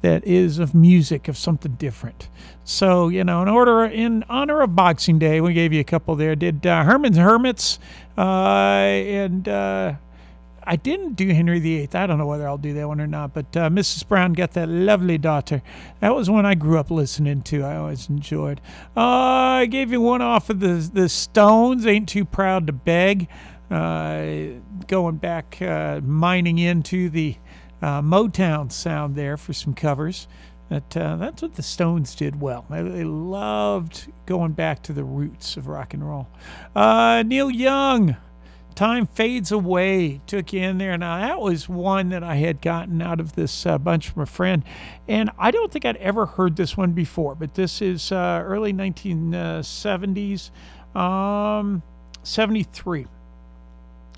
[0.00, 2.28] that is of music of something different.
[2.64, 6.16] So you know, in order in honor of Boxing Day, we gave you a couple
[6.16, 6.34] there.
[6.34, 7.78] Did uh, Herman's Hermits
[8.16, 9.48] uh, and.
[9.48, 9.94] Uh,
[10.66, 11.90] I didn't do Henry VIII.
[11.94, 14.06] I don't know whether I'll do that one or not, but uh, Mrs.
[14.06, 15.62] Brown got that lovely daughter.
[16.00, 17.62] That was one I grew up listening to.
[17.62, 18.60] I always enjoyed.
[18.96, 21.86] Uh, I gave you one off of the the Stones.
[21.86, 23.28] Ain't too proud to beg.
[23.70, 27.36] Uh, going back, uh, mining into the
[27.82, 30.28] uh, Motown sound there for some covers.
[30.70, 32.64] Uh, that's what the Stones did well.
[32.68, 36.28] They, they loved going back to the roots of rock and roll.
[36.74, 38.16] Neil Young.
[38.74, 40.20] Time fades away.
[40.26, 40.98] Took you in there.
[40.98, 44.26] Now that was one that I had gotten out of this uh, bunch from a
[44.26, 44.64] friend,
[45.06, 47.36] and I don't think I'd ever heard this one before.
[47.36, 50.50] But this is uh, early 1970s,
[50.96, 51.82] um,
[52.24, 53.06] 73.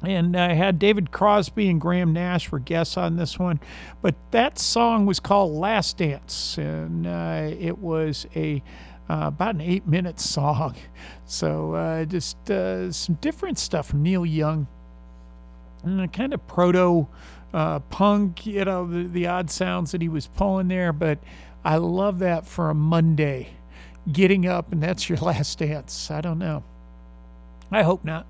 [0.02, 3.60] And I had David Crosby and Graham Nash were guests on this one,
[4.02, 8.62] but that song was called "Last Dance," and uh, it was a
[9.08, 10.74] uh, about an eight-minute song.
[11.28, 14.68] So uh, just uh, some different stuff from Neil Young,
[15.82, 17.08] and kind of proto
[17.52, 20.92] uh, punk, you know, the, the odd sounds that he was pulling there.
[20.92, 21.18] But
[21.64, 23.48] I love that for a Monday,
[24.12, 26.10] getting up and that's your last dance.
[26.12, 26.62] I don't know.
[27.72, 28.26] I hope not.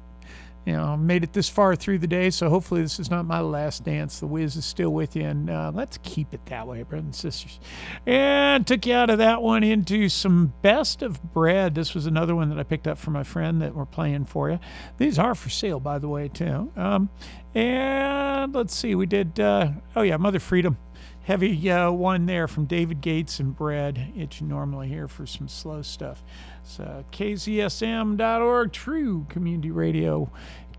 [0.67, 3.41] You know, made it this far through the day, so hopefully this is not my
[3.41, 4.19] last dance.
[4.19, 7.15] The Wiz is still with you, and uh, let's keep it that way, brothers and
[7.15, 7.61] sisters.
[8.05, 11.77] And took you out of that one into some best of bread.
[11.77, 14.51] This was another one that I picked up from my friend that we're playing for
[14.51, 14.59] you.
[14.99, 16.73] These are for sale, by the way, too.
[16.75, 17.11] Um,
[17.55, 20.79] and let's see, we did, uh, oh yeah, Mother Freedom.
[21.23, 24.13] Heavy uh, one there from David Gates and Bread.
[24.15, 26.23] It's normally here for some slow stuff.
[26.67, 30.31] So uh, KZSM.org, true community radio.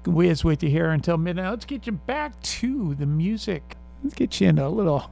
[0.05, 1.49] Wiz with you here until midnight.
[1.49, 3.77] Let's get you back to the music.
[4.03, 5.09] Let's get you into a little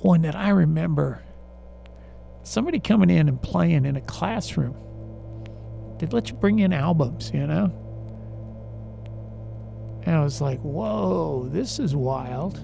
[0.00, 1.22] one that I remember.
[2.42, 4.76] Somebody coming in and playing in a classroom.
[5.98, 7.72] They'd let you bring in albums, you know?
[10.04, 12.58] And I was like, whoa, this is wild.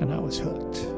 [0.00, 0.95] And I was hooked.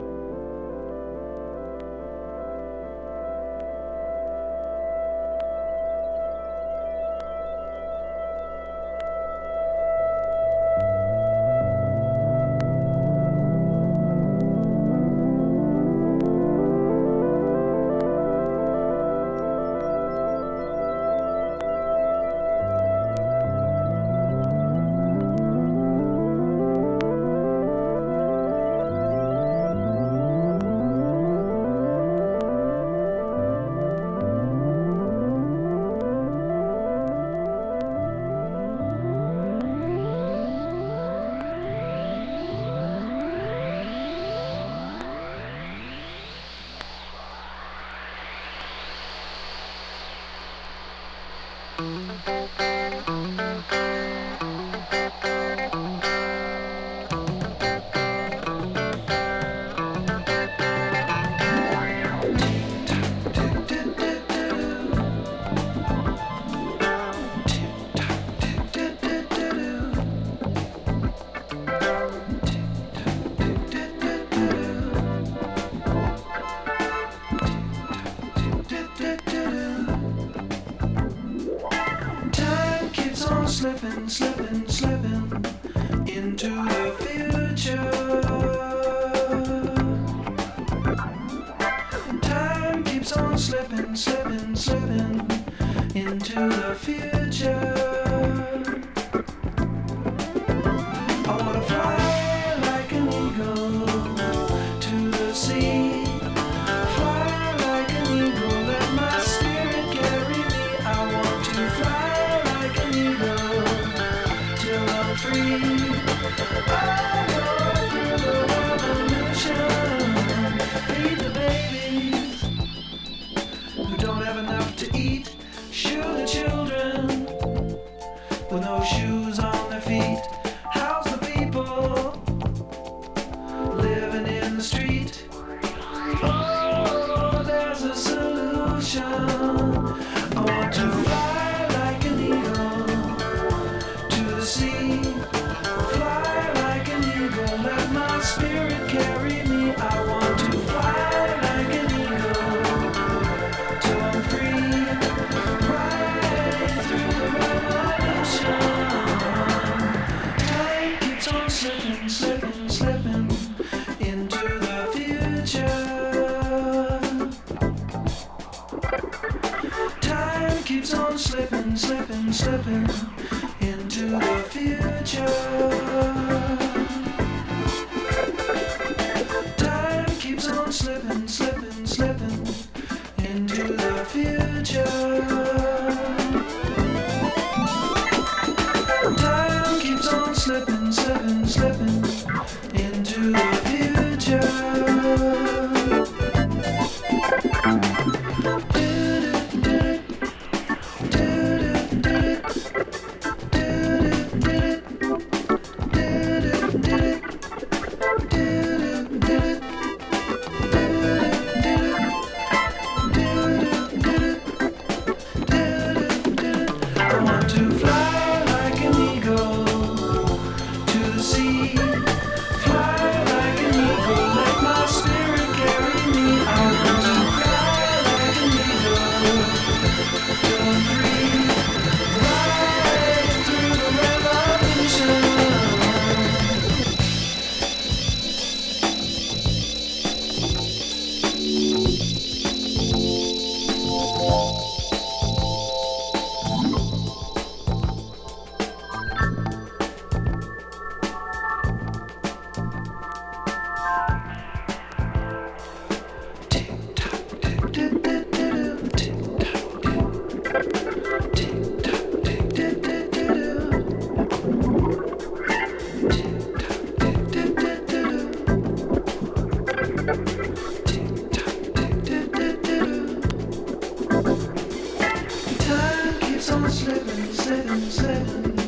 [276.70, 278.58] slipping, slipping, slipping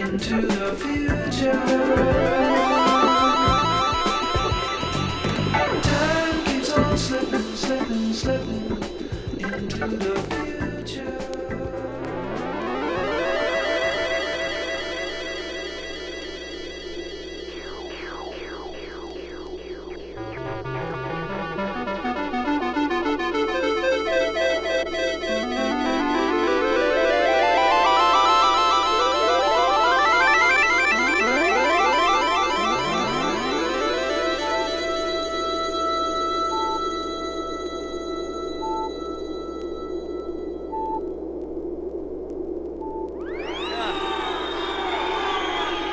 [0.00, 1.52] into the future.
[5.82, 8.72] Time keeps on slipping, slipping, slipping
[9.40, 10.31] into the.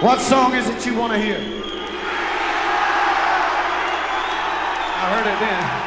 [0.09, 1.37] What song is it you want to hear?
[1.37, 1.41] I
[5.13, 5.78] heard it then.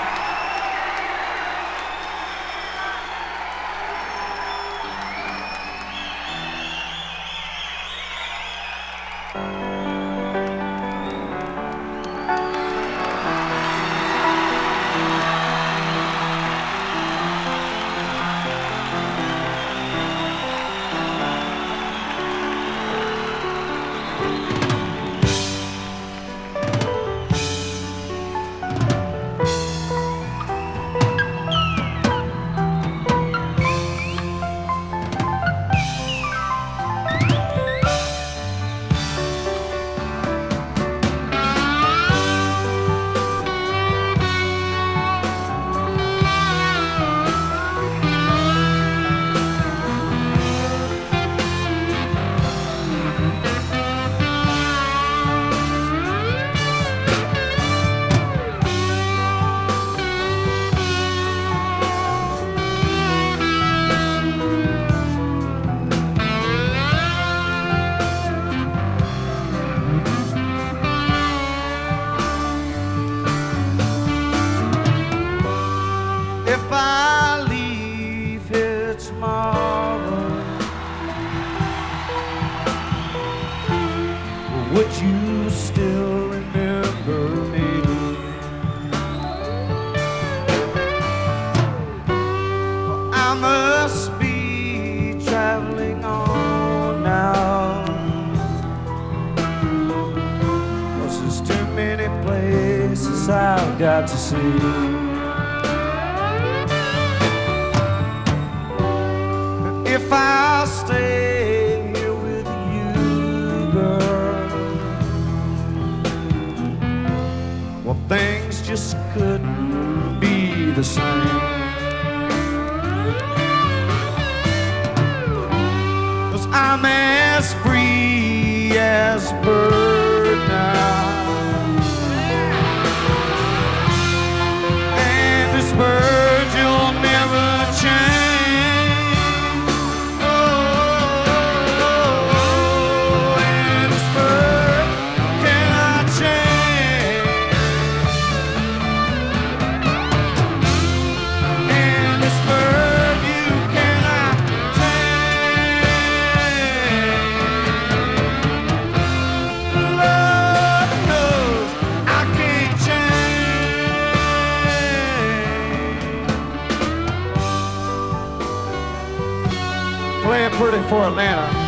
[170.33, 171.62] playing pretty for Atlanta.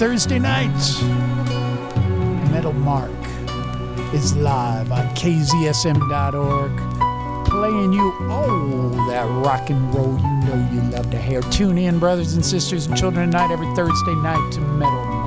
[0.00, 0.72] Thursday night.
[2.50, 3.10] Metal Mark
[4.14, 6.70] is live on KZSM.org,
[7.46, 11.42] playing you all that rock and roll you know you love to hear.
[11.42, 15.19] Tune in, brothers and sisters and children tonight every Thursday night to Metal Mark.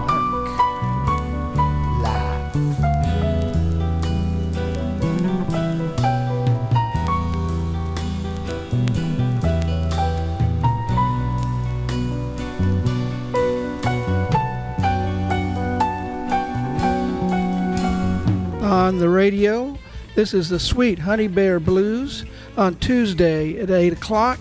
[19.23, 19.79] Radio.
[20.15, 22.25] This is the Sweet Honey Bear Blues
[22.57, 24.37] on Tuesday at 8 o'clock.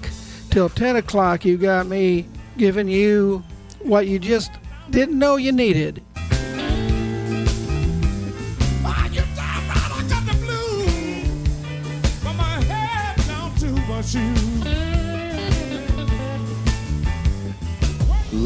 [0.50, 2.26] Till 10 o'clock, you got me
[2.56, 3.44] giving you
[3.82, 4.50] what you just
[4.90, 6.02] didn't know you needed.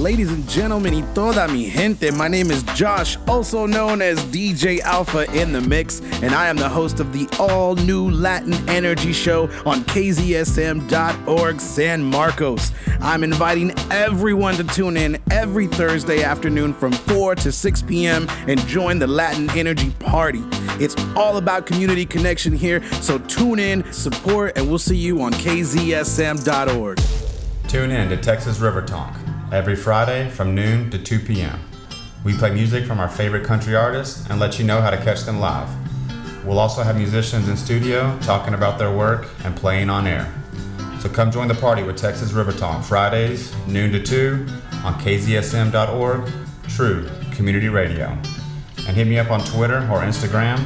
[0.07, 4.79] Ladies and gentlemen, y toda mi gente, my name is Josh, also known as DJ
[4.79, 9.13] Alpha in the Mix, and I am the host of the all new Latin Energy
[9.13, 12.71] Show on KZSM.org San Marcos.
[13.01, 18.29] I'm inviting everyone to tune in every Thursday afternoon from 4 to 6 p.m.
[18.47, 20.45] and join the Latin Energy Party.
[20.79, 25.33] It's all about community connection here, so tune in, support, and we'll see you on
[25.33, 27.01] KZSM.org.
[27.67, 29.17] Tune in to Texas River Talk
[29.53, 31.61] every Friday from noon to 2 p.m.
[32.25, 35.23] We play music from our favorite country artists and let you know how to catch
[35.23, 35.69] them live.
[36.45, 40.33] We'll also have musicians in studio talking about their work and playing on air.
[41.01, 44.47] So come join the party with Texas River Talk Fridays, noon to 2
[44.85, 46.31] on KZSM.org,
[46.69, 48.09] True Community Radio.
[48.87, 50.65] And hit me up on Twitter or Instagram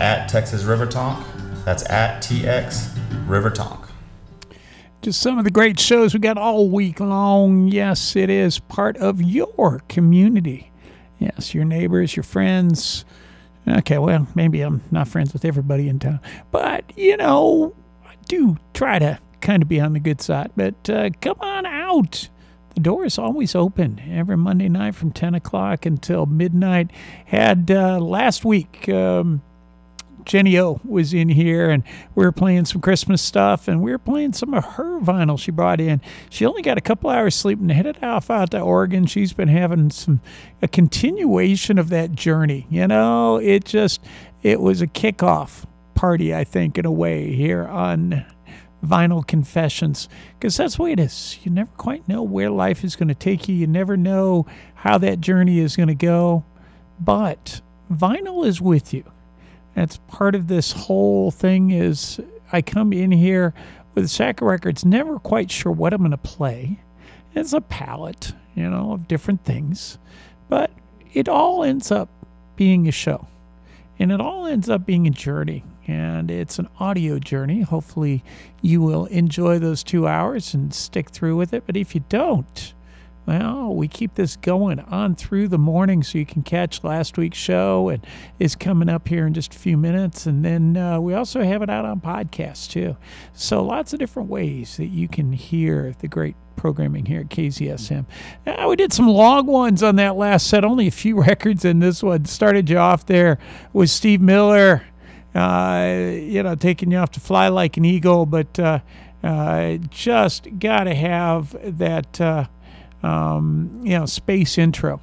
[0.00, 1.26] at Texas River Talk.
[1.64, 3.79] That's at TX River Talk.
[5.02, 7.68] Just some of the great shows we got all week long.
[7.68, 10.70] Yes, it is part of your community.
[11.18, 13.06] Yes, your neighbors, your friends.
[13.66, 16.20] Okay, well, maybe I'm not friends with everybody in town,
[16.50, 17.74] but you know,
[18.04, 20.50] I do try to kind of be on the good side.
[20.54, 22.28] But uh, come on out.
[22.74, 26.90] The door is always open every Monday night from 10 o'clock until midnight.
[27.24, 29.40] Had uh, last week, um,
[30.24, 31.82] Jenny O was in here and
[32.14, 35.50] we were playing some Christmas stuff and we were playing some of her vinyl she
[35.50, 36.00] brought in.
[36.28, 39.06] She only got a couple hours sleep and headed off out to Oregon.
[39.06, 40.20] She's been having some
[40.62, 42.66] a continuation of that journey.
[42.70, 44.00] You know, it just
[44.42, 45.64] it was a kickoff
[45.94, 48.24] party, I think, in a way here on
[48.84, 51.38] Vinyl Confessions because that's the way it is.
[51.42, 53.54] You never quite know where life is going to take you.
[53.54, 56.44] You never know how that journey is going to go,
[56.98, 57.60] but
[57.90, 59.04] vinyl is with you
[59.80, 62.20] that's part of this whole thing is
[62.52, 63.54] I come in here
[63.94, 66.78] with a sack of records, never quite sure what I'm going to play.
[67.34, 69.96] It's a palette, you know, of different things,
[70.50, 70.70] but
[71.14, 72.10] it all ends up
[72.56, 73.26] being a show,
[73.98, 77.62] and it all ends up being a journey, and it's an audio journey.
[77.62, 78.22] Hopefully,
[78.60, 81.62] you will enjoy those two hours and stick through with it.
[81.64, 82.74] But if you don't,
[83.26, 87.38] well, we keep this going on through the morning so you can catch last week's
[87.38, 88.04] show and
[88.38, 90.26] it's coming up here in just a few minutes.
[90.26, 92.96] And then uh, we also have it out on podcast too.
[93.32, 98.04] So lots of different ways that you can hear the great programming here at KZSM.
[98.46, 101.78] Uh, we did some long ones on that last set, only a few records in
[101.78, 102.24] this one.
[102.24, 103.38] Started you off there
[103.72, 104.82] with Steve Miller,
[105.34, 108.80] uh, you know, taking you off to fly like an eagle, but uh,
[109.22, 112.48] uh, just got to have that.
[113.02, 115.00] Um, you know, space intro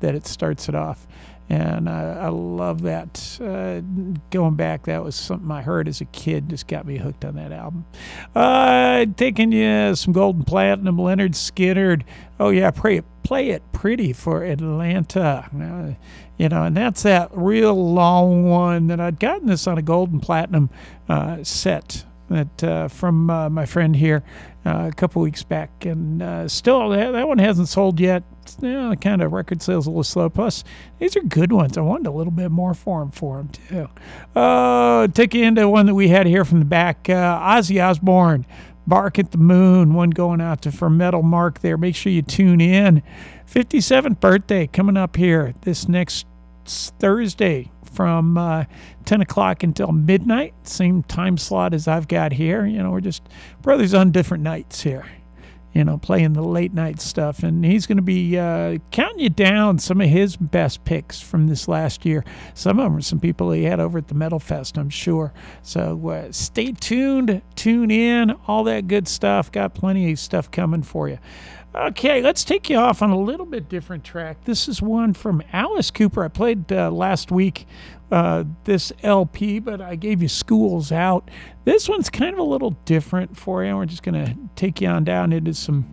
[0.00, 1.06] that it starts it off.
[1.50, 3.38] And I, I love that.
[3.40, 3.82] Uh,
[4.30, 7.36] going back, that was something I heard as a kid, just got me hooked on
[7.36, 7.84] that album.
[8.34, 12.02] Uh, taking you some Golden Platinum, Lynyrd Skynyrd.
[12.40, 15.50] Oh, yeah, play it, play it pretty for Atlanta.
[15.54, 16.02] Uh,
[16.38, 20.20] you know, and that's that real long one that I'd gotten this on a Golden
[20.20, 20.70] Platinum
[21.10, 24.24] uh, set that uh, from uh, my friend here
[24.66, 28.22] uh, a couple weeks back, and uh, still that, that one hasn't sold yet.
[28.60, 30.28] Know, kind of record sales a little slow.
[30.28, 30.64] Plus,
[30.98, 31.78] these are good ones.
[31.78, 33.88] I wanted a little bit more for them for them too.
[34.38, 37.08] Uh, take you into one that we had here from the back.
[37.08, 38.46] Uh, Ozzy Osbourne,
[38.86, 41.76] "Bark at the Moon." One going out to for Metal Mark there.
[41.76, 43.02] Make sure you tune in.
[43.50, 46.26] 57th birthday coming up here this next
[46.66, 48.64] Thursday from uh,
[49.06, 52.66] 10 o'clock until midnight, same time slot as I've got here.
[52.66, 53.22] You know, we're just
[53.62, 55.06] brothers on different nights here.
[55.72, 57.42] you know, playing the late night stuff.
[57.42, 61.48] And he's going to be uh, counting you down some of his best picks from
[61.48, 62.24] this last year.
[62.54, 65.32] Some of them are some people he had over at the Metal Fest, I'm sure.
[65.62, 69.50] So uh, stay tuned, tune in, all that good stuff.
[69.50, 71.18] Got plenty of stuff coming for you.
[71.74, 74.44] Okay, let's take you off on a little bit different track.
[74.44, 76.24] This is one from Alice Cooper.
[76.24, 77.66] I played uh, last week
[78.12, 81.28] uh, this LP, but I gave you Schools Out.
[81.64, 83.76] This one's kind of a little different for you.
[83.76, 85.84] We're just going to take you on down into some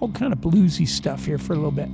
[0.00, 1.90] all kind of bluesy stuff here for a little bit.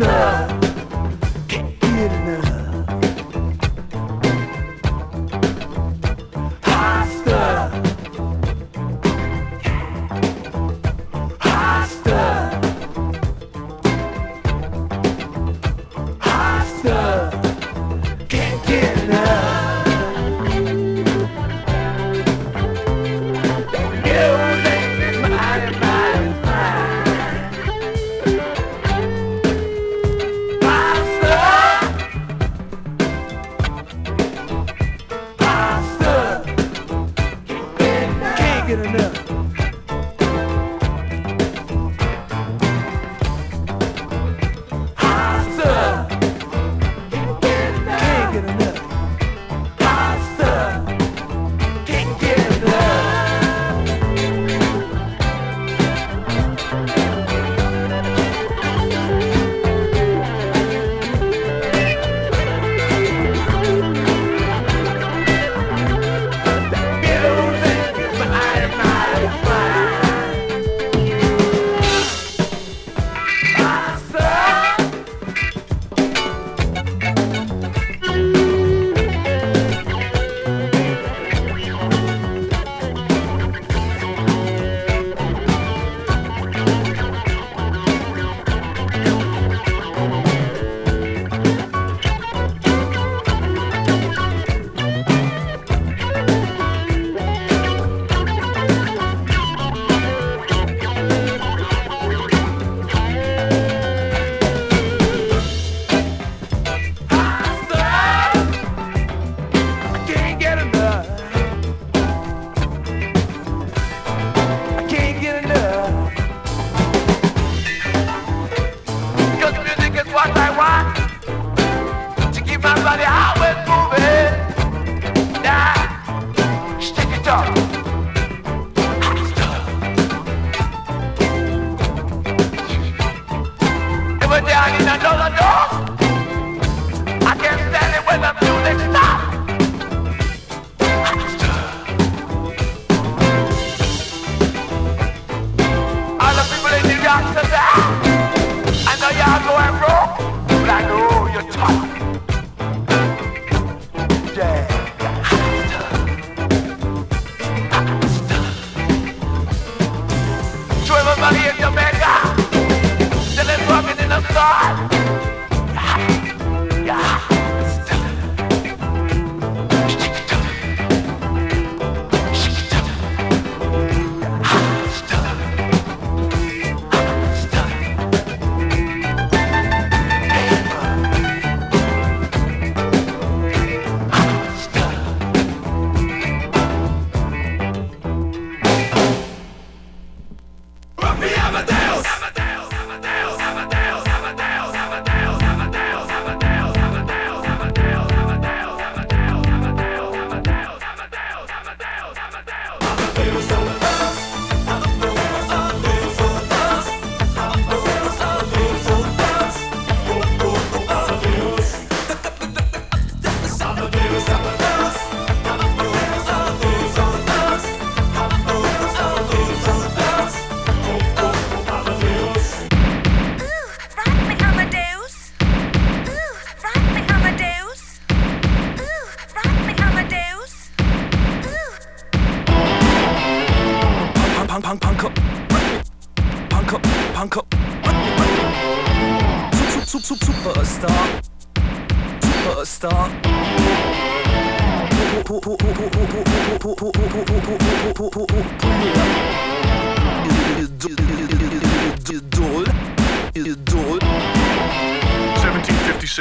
[0.00, 0.59] stuff.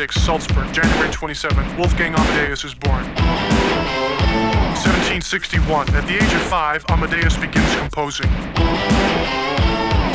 [0.10, 3.03] 1906, Salzburg, January 27th, Wolfgang Amadeus is born.
[4.81, 8.30] 1761, at the age of five, Amadeus begins composing.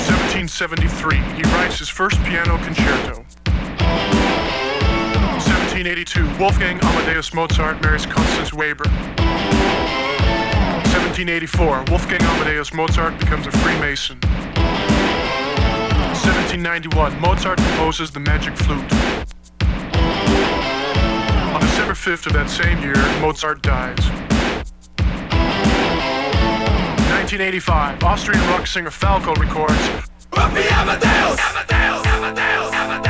[0.02, 3.24] 1773, he writes his first piano concerto.
[5.38, 8.88] 1782, Wolfgang Amadeus Mozart marries Constance Weber.
[10.90, 14.18] 1784, Wolfgang Amadeus Mozart becomes a Freemason.
[16.18, 19.34] 1791, Mozart composes the Magic Flute.
[22.05, 23.97] Fifth of that same year, Mozart dies.
[27.09, 29.89] 1985, Austrian rock singer Falco records
[30.36, 30.70] Amadeus!
[30.70, 31.40] Amadeus!
[31.40, 32.74] Amadeus!
[32.74, 33.03] Amadeus!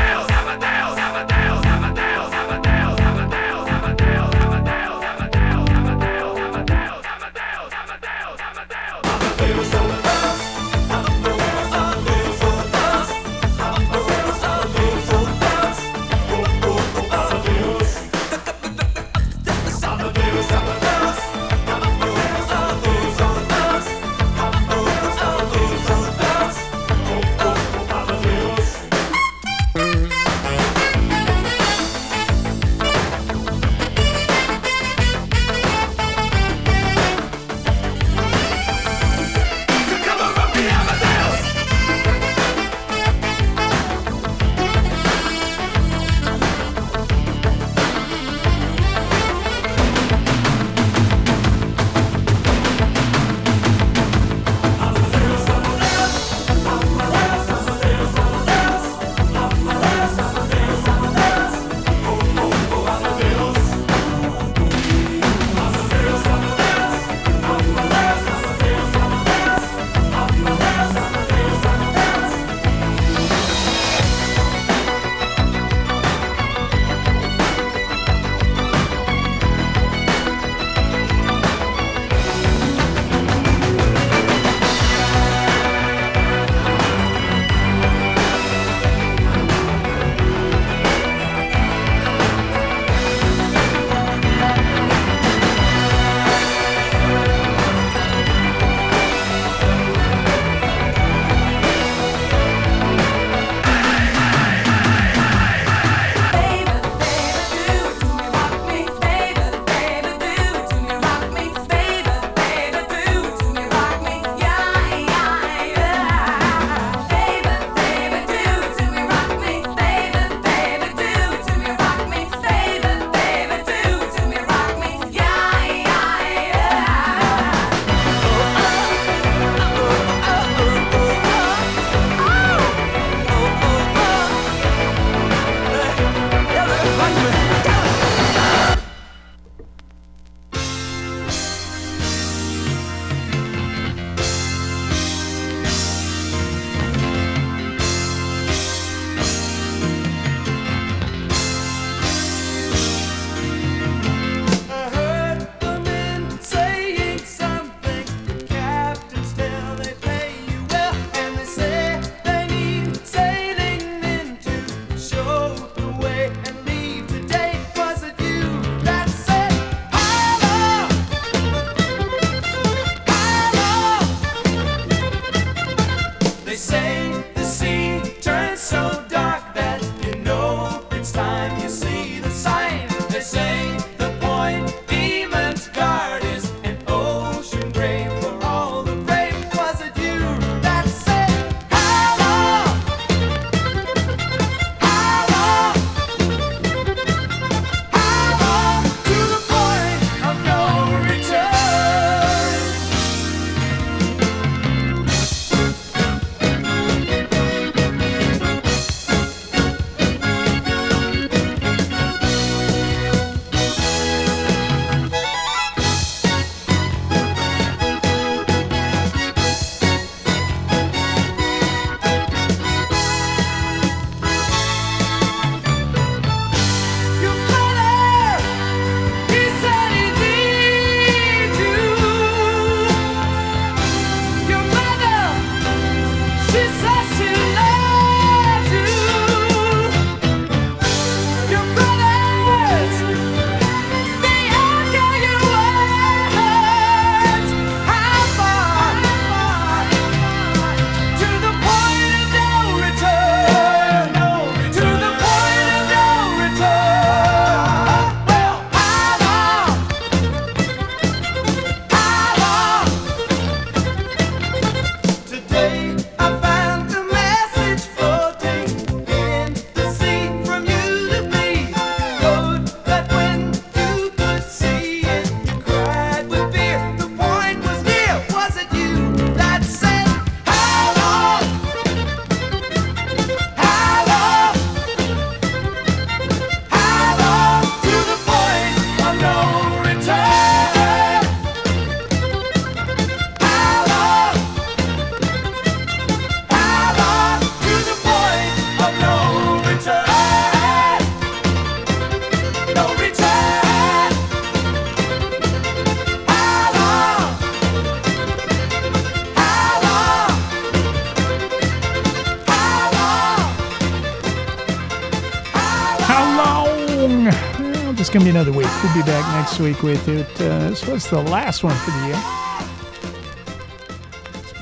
[318.14, 318.68] Just gonna be another week.
[318.84, 320.40] We'll be back next week with it.
[320.40, 322.14] Uh, this was the last one for the year.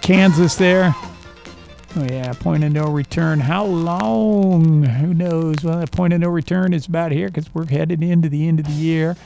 [0.01, 0.95] Kansas there.
[1.95, 3.41] Oh yeah, point of no return.
[3.41, 4.85] How long?
[4.85, 5.63] Who knows?
[5.63, 8.59] Well, that point of no return is about here because we're headed into the end
[8.59, 9.19] of the year.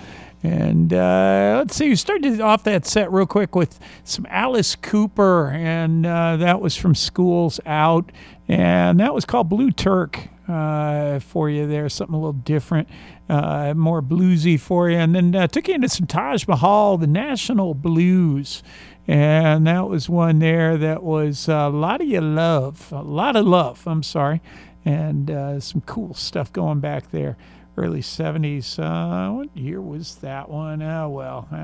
[0.43, 5.51] And uh, let's see, we started off that set real quick with some Alice Cooper,
[5.51, 8.11] and uh, that was from Schools Out,
[8.49, 12.89] and that was called Blue Turk uh, for you there, something a little different,
[13.29, 14.97] uh, more bluesy for you.
[14.97, 18.63] And then uh, took you into some Taj Mahal, the Natch'l Blues.
[19.09, 23.47] And that was one there that was a lot of your love, a lot of
[23.47, 24.41] love, I'm sorry,
[24.85, 27.37] and uh, some cool stuff going back there
[27.77, 28.79] early 70s.
[28.79, 30.83] Uh, what year was that one?
[30.83, 31.57] Oh, well, uh,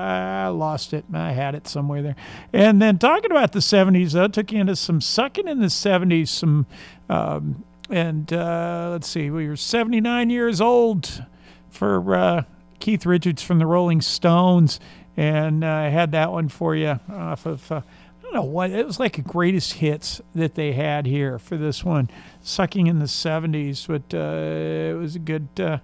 [0.00, 1.04] I lost it.
[1.12, 2.16] I had it somewhere there.
[2.52, 6.28] And then talking about the 70s, I took you into some sucking in the 70s,
[6.28, 6.66] some,
[7.08, 11.24] um, and uh, let's see, we were 79 years old
[11.68, 12.42] for uh,
[12.78, 14.78] Keith Richards from the Rolling Stones.
[15.16, 17.84] And uh, I had that one for you off of.
[18.30, 21.82] Don't know what it was like a greatest hits that they had here for this
[21.82, 22.08] one,
[22.42, 25.78] sucking in the '70s, but uh, it was a good, uh,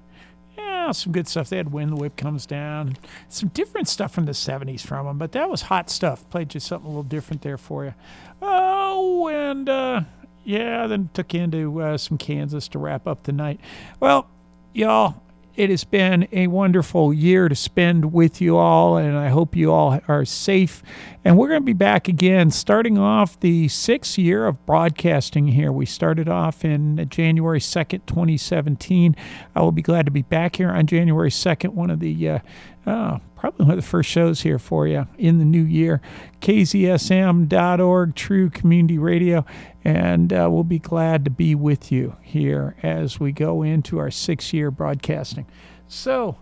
[0.56, 1.48] yeah, some good stuff.
[1.48, 2.98] They had "When the Whip Comes Down,"
[3.28, 6.30] some different stuff from the '70s from them, but that was hot stuff.
[6.30, 7.94] Played just something a little different there for you.
[8.40, 10.02] Oh, and uh,
[10.44, 13.58] yeah, then took into uh, some Kansas to wrap up the night.
[13.98, 14.28] Well,
[14.72, 15.20] y'all,
[15.56, 19.72] it has been a wonderful year to spend with you all, and I hope you
[19.72, 20.82] all are safe.
[21.24, 25.72] And we're going to be back again, starting off the sixth year of broadcasting here.
[25.72, 29.16] We started off in January 2nd, 2017.
[29.54, 32.38] I will be glad to be back here on January 2nd, one of the uh,
[32.86, 36.00] uh, probably one of the first shows here for you in the new year.
[36.40, 39.44] KZSM.org, True Community Radio,
[39.84, 44.10] and uh, we'll be glad to be with you here as we go into our
[44.10, 45.46] six year broadcasting.
[45.88, 46.36] So,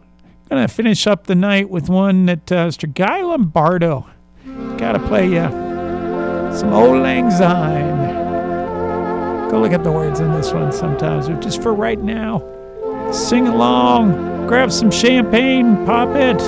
[0.50, 2.92] I'm going to finish up the night with one that uh, Mr.
[2.92, 4.06] Guy Lombardo
[4.76, 5.48] got to play you
[6.54, 8.04] some Auld Lang Syne.
[9.50, 12.38] Go look at the words in this one sometimes, but just for right now,
[13.12, 16.38] sing along, grab some champagne, pop it,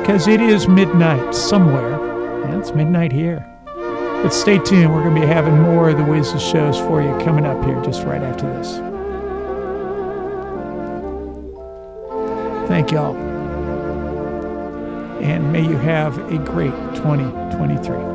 [0.00, 1.98] because it is midnight somewhere.
[2.44, 3.46] And it's midnight here.
[4.22, 4.94] But stay tuned.
[4.94, 7.80] We're going to be having more of the Wiz shows for you coming up here
[7.82, 8.76] just right after this.
[12.68, 13.16] Thank y'all.
[15.20, 18.11] And may you have a great 2023.